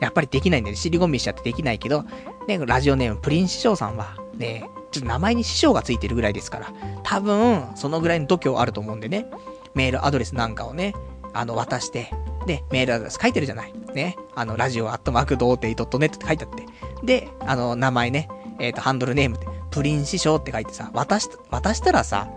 [0.00, 0.76] やっぱりできないんだよね。
[0.76, 2.04] 尻込みしちゃってできないけど、
[2.48, 9.26] ね、ラジオネームプリン師匠さんは、ね、ちょっと名前に師匠がついてるぐらいですから、多分、そのぐらいの度胸あると思うんでね、
[9.74, 10.94] メールアドレスなんかをね、
[11.32, 12.10] あの、渡して、
[12.46, 13.72] で、メールアドレス書いてるじゃない。
[13.94, 14.16] ね。
[14.34, 16.66] あの、ラジオアットマーク童貞 .net って書いてあって。
[17.04, 18.28] で、あの、名前ね、
[18.58, 22.28] えっ、ー、と、ハンドルネームって、プリン師匠って書いてさ、渡し、渡したらさ、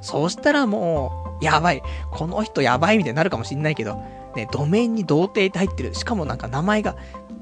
[0.00, 1.82] そうしたらもう、やばい。
[2.10, 4.02] この人やばいみたいになるかもしんないけど、
[4.34, 5.94] ね、ドメインに童貞って入ってる。
[5.94, 6.96] しかもなんか名前が、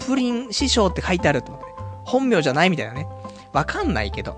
[0.07, 1.67] プリン師匠って書いてあると思って、
[2.05, 3.07] 本名じゃないみたいなね。
[3.53, 4.37] わかんないけど。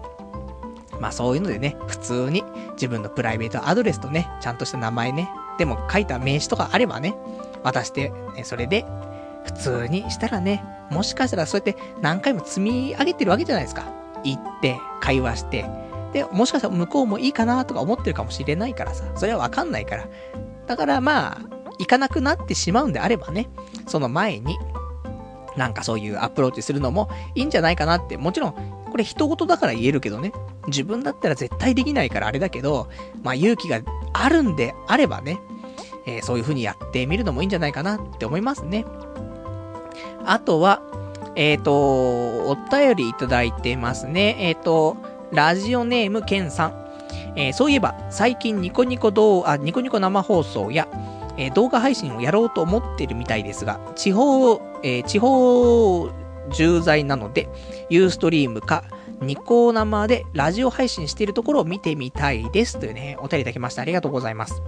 [1.01, 7.15] まあそういうのでね、普通に自分のプライベートアドレスとね、ちゃんとした名前ね、でも書いた名刺とかあればね、
[7.63, 8.85] 渡して、ね、それで、
[9.45, 14.00] 普通にしたらね、もしかしたらそうやって何回も積み上げてるわけじゃないですか。
[14.25, 15.67] 行って、会話して、
[16.13, 20.09] で、もしかしたら向こうもいいかなとか思ってるかもしれないからさ、それはわかんないから。
[20.67, 21.41] だからまあ、
[21.79, 23.49] 行かなくなってしまうんであればね、
[23.87, 24.59] その前に、
[25.57, 28.55] なんかそういうアプローチするのもいいんじゃないかなって、もちろん、
[28.91, 30.33] これ人事だから言えるけどね、
[30.67, 32.89] 自分だったら絶対できないからあれだけど、
[33.23, 33.81] まあ勇気が
[34.13, 35.41] あるんであればね、
[36.07, 38.85] えー、そういう風にやってみるのもいいんじゃないかなって思いますね。
[40.25, 40.83] あとは、
[41.37, 44.37] えっ、ー、と、お便りいただいてますね。
[44.41, 44.97] えっ、ー、と、
[45.33, 46.81] ラジオネームケンさん。
[47.37, 50.89] えー、そういえば、最近ニコニコ動あ、ニコニコ生放送や、
[51.37, 56.11] えー、動画配信をやろうと思ってるみたいですが、地方、えー、地方
[56.53, 57.49] 重罪なので、
[57.89, 58.85] ユーストリームか、
[59.21, 62.79] ニコ生でラジオ配信しているところを見てみたいです。
[62.79, 63.83] というね、お便りいただきました。
[63.83, 64.63] ありがとうございます。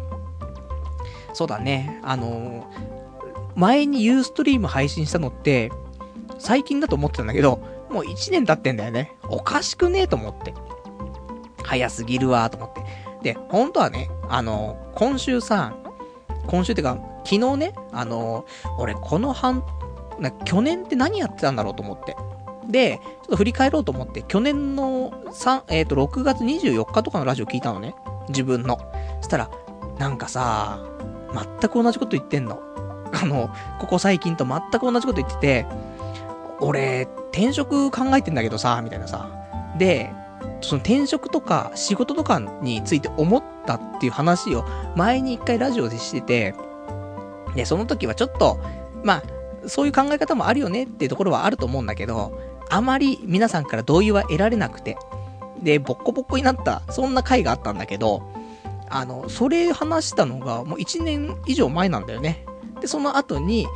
[1.32, 2.66] そうだね、あの、
[3.54, 5.72] 前にユーストリーム配信したのって、
[6.38, 7.58] 最近だと思ってたんだけど、
[7.90, 9.16] もう1年経ってんだよね。
[9.28, 10.54] おかしくねえと思って。
[11.62, 12.84] 早すぎるわと思って。
[13.22, 15.74] で、本当はね、あの、今週さ、
[16.46, 18.46] 今週ってか、昨日ね、あの、
[18.78, 19.64] 俺この半、
[20.18, 22.16] な去年って何やってたんだろうと思って。
[22.68, 27.94] で、ちょっと振り返ろうと思って、去年の3、えっ、ー、と、6月24日とかのラジオ聞いたのね。
[28.28, 28.78] 自分の。
[29.20, 29.50] そしたら、
[29.98, 30.80] なんかさ、
[31.60, 32.60] 全く同じこと言ってんの。
[33.12, 35.66] あの、ここ最近と全く同じこと言ってて、
[36.60, 39.28] 俺、転職考えてんだけどさ、みたいなさ。
[39.78, 40.10] で、
[40.60, 44.64] その転職とか仕事とかについて思ったっていう話を
[44.96, 46.54] 前に一回ラジオでしてて、
[47.54, 48.58] で、その時はちょっと、
[49.02, 49.22] まあ、
[49.66, 52.38] そういう考え方もあるよねっていうところはあると思うんだけど、
[52.70, 54.96] あまり皆さんから同意は得られなくて、
[55.62, 58.22] で、ボッコボッコになった、そんな回があったんだけど、
[58.88, 62.44] あの、それ話したのがもう1年以上前なんだよね。
[62.82, 63.66] で、その後に、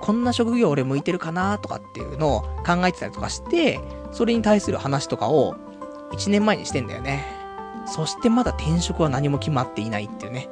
[0.00, 3.80] こんな職業俺向いてるかなとかっていうのを考えてたりとかして、
[4.12, 5.56] それに対する話とかを
[6.12, 7.24] 1年前にしてんだよね。
[7.86, 10.48] そしてまだ転職は何も決まっていないっていうね。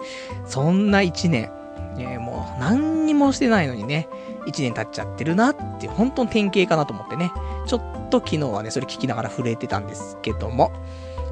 [0.46, 1.50] そんな1年。
[1.96, 4.08] ね、もう何にもしてないのにね、
[4.46, 7.30] 1年経っちゃってるなって、本当の典型かなと思ってね。
[7.66, 10.72] ちょっと昨日はね、それ聞きながら震えてたんですけども。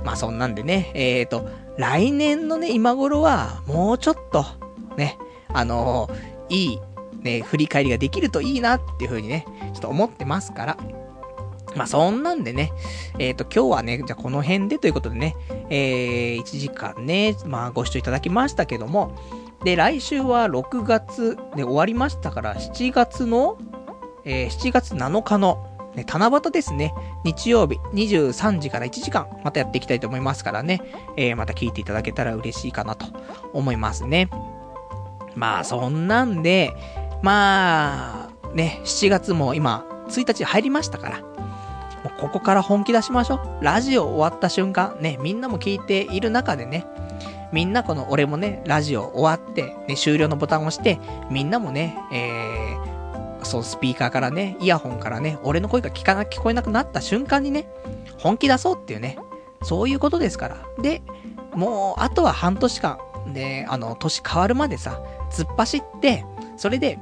[0.05, 4.45] まあそんなんでね、えーと、来年のね、今頃は、もうちょっと、
[4.97, 5.19] ね、
[5.53, 6.13] あのー、
[6.49, 6.81] いい、
[7.23, 10.77] ね、振り返りができるといいなっていう風にね、ちょっと思ってますから。
[11.77, 12.73] まあ、そんなんでね、
[13.19, 15.37] えっ、ー、と、今日はね、じゃあこの辺でということでね、
[15.71, 19.15] えー、1時間ね、まあ、ご視聴いただきましたけども、
[19.65, 23.59] で、来週は6月で終わりましたから、7月の、
[24.25, 26.95] えー、7月7日の、ね、七夕ですね。
[27.25, 30.81] 日曜日23時から1時間、またやっていきたいと思いますからね。
[31.17, 33.07] えー、また聞いていただけたら嬉しいかなと
[33.53, 34.31] 思いますね。
[35.39, 36.75] まあ、そんなんで、
[37.23, 43.65] まあ、ね、7月も今、1日入りましたから、もうここから本気出しましょう。
[43.65, 46.87] ラジオ終わった瞬間、ね、みんなも聞いている中でね、
[47.53, 50.99] みんなこの、俺もね、ラジオ終わって、ね、終了のボタンを押して、
[51.31, 57.69] みんなもね、えー、そう、スピーカーからね、イヤホンからね、俺の声が聞かな、聞こえなくなった瞬間にね、
[58.19, 59.19] 本気出そうっていうね、
[59.63, 60.57] そういうことですから。
[60.83, 61.01] で、
[61.55, 62.99] もう、あとは半年間、
[63.33, 65.01] で、あの、年変わるまでさ、
[65.31, 66.25] 突っ走って、
[66.57, 66.99] それで、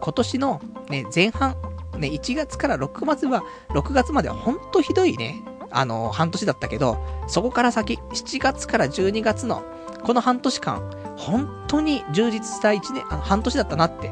[0.00, 1.56] 今年のね、前半、
[1.98, 9.62] ね、1月から6月は、6月まではほんとひどいね、あの、半年だったけど、そこから先、7月から12月の、
[10.02, 14.10] この半年間、本当に充実した1年、あの、半年だったなって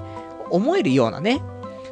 [0.50, 1.42] 思えるようなね、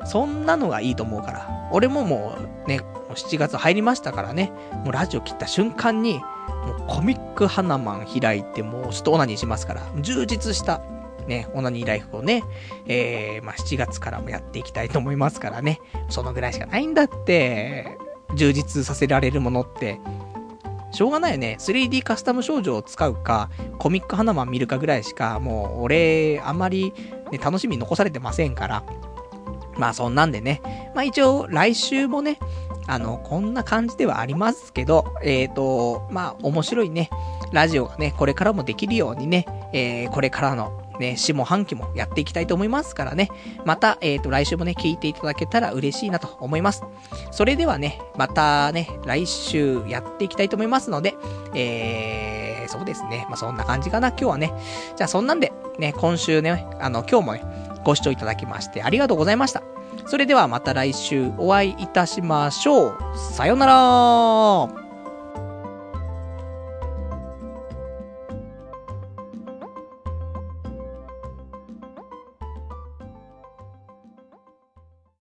[0.04, 2.80] そんなのがいいと思うから、俺ももうね、
[3.14, 4.52] 7月入りましたからね、
[4.84, 6.20] もうラジオ切った瞬間に、
[6.66, 10.80] もうコミック花マン開いて、もうちょっとオナニーしますから、充実した
[11.26, 12.42] ね、オナニーライフをね、
[12.86, 17.98] えー、まあ、7月からもやっていきたいと思いますからね、そのぐらいしかないんだって、
[18.34, 20.00] 充実させられるものって、
[20.92, 21.56] しょうがないよね。
[21.58, 26.94] 3D カスタム少女を使うか、コミック花マン見るかぐらいしか、もう、俺、あんまり、
[27.30, 28.82] ね、楽しみ残されてませんから。
[29.76, 30.62] まあ、そんなんでね。
[30.94, 32.38] まあ、一応、来週もね、
[32.86, 37.10] あの、こんな感じではありますけど、えっ、ー、と、まあ、面白いね、
[37.52, 43.28] ラジオがね、これからもできるようにね、えー、これからのね、下半期もやっていきたいと思いますからね。
[43.64, 46.82] また、えっ、ー、と、来週もね、聞いていただけたら嬉しいなと思います。
[47.30, 51.14] それではね、またね、来週やっていきたいと思いますので、
[51.54, 53.26] えー、そうですね。
[53.28, 54.52] まあ、そんな感じかな、今日はね。
[54.96, 59.62] じゃあ、そんなんで、ね、今週ね、あの、今日もね、ご視聴いただきましてありがとうございました。
[60.06, 62.98] それではまた来週お会いいたしましょう。
[63.32, 64.85] さよなら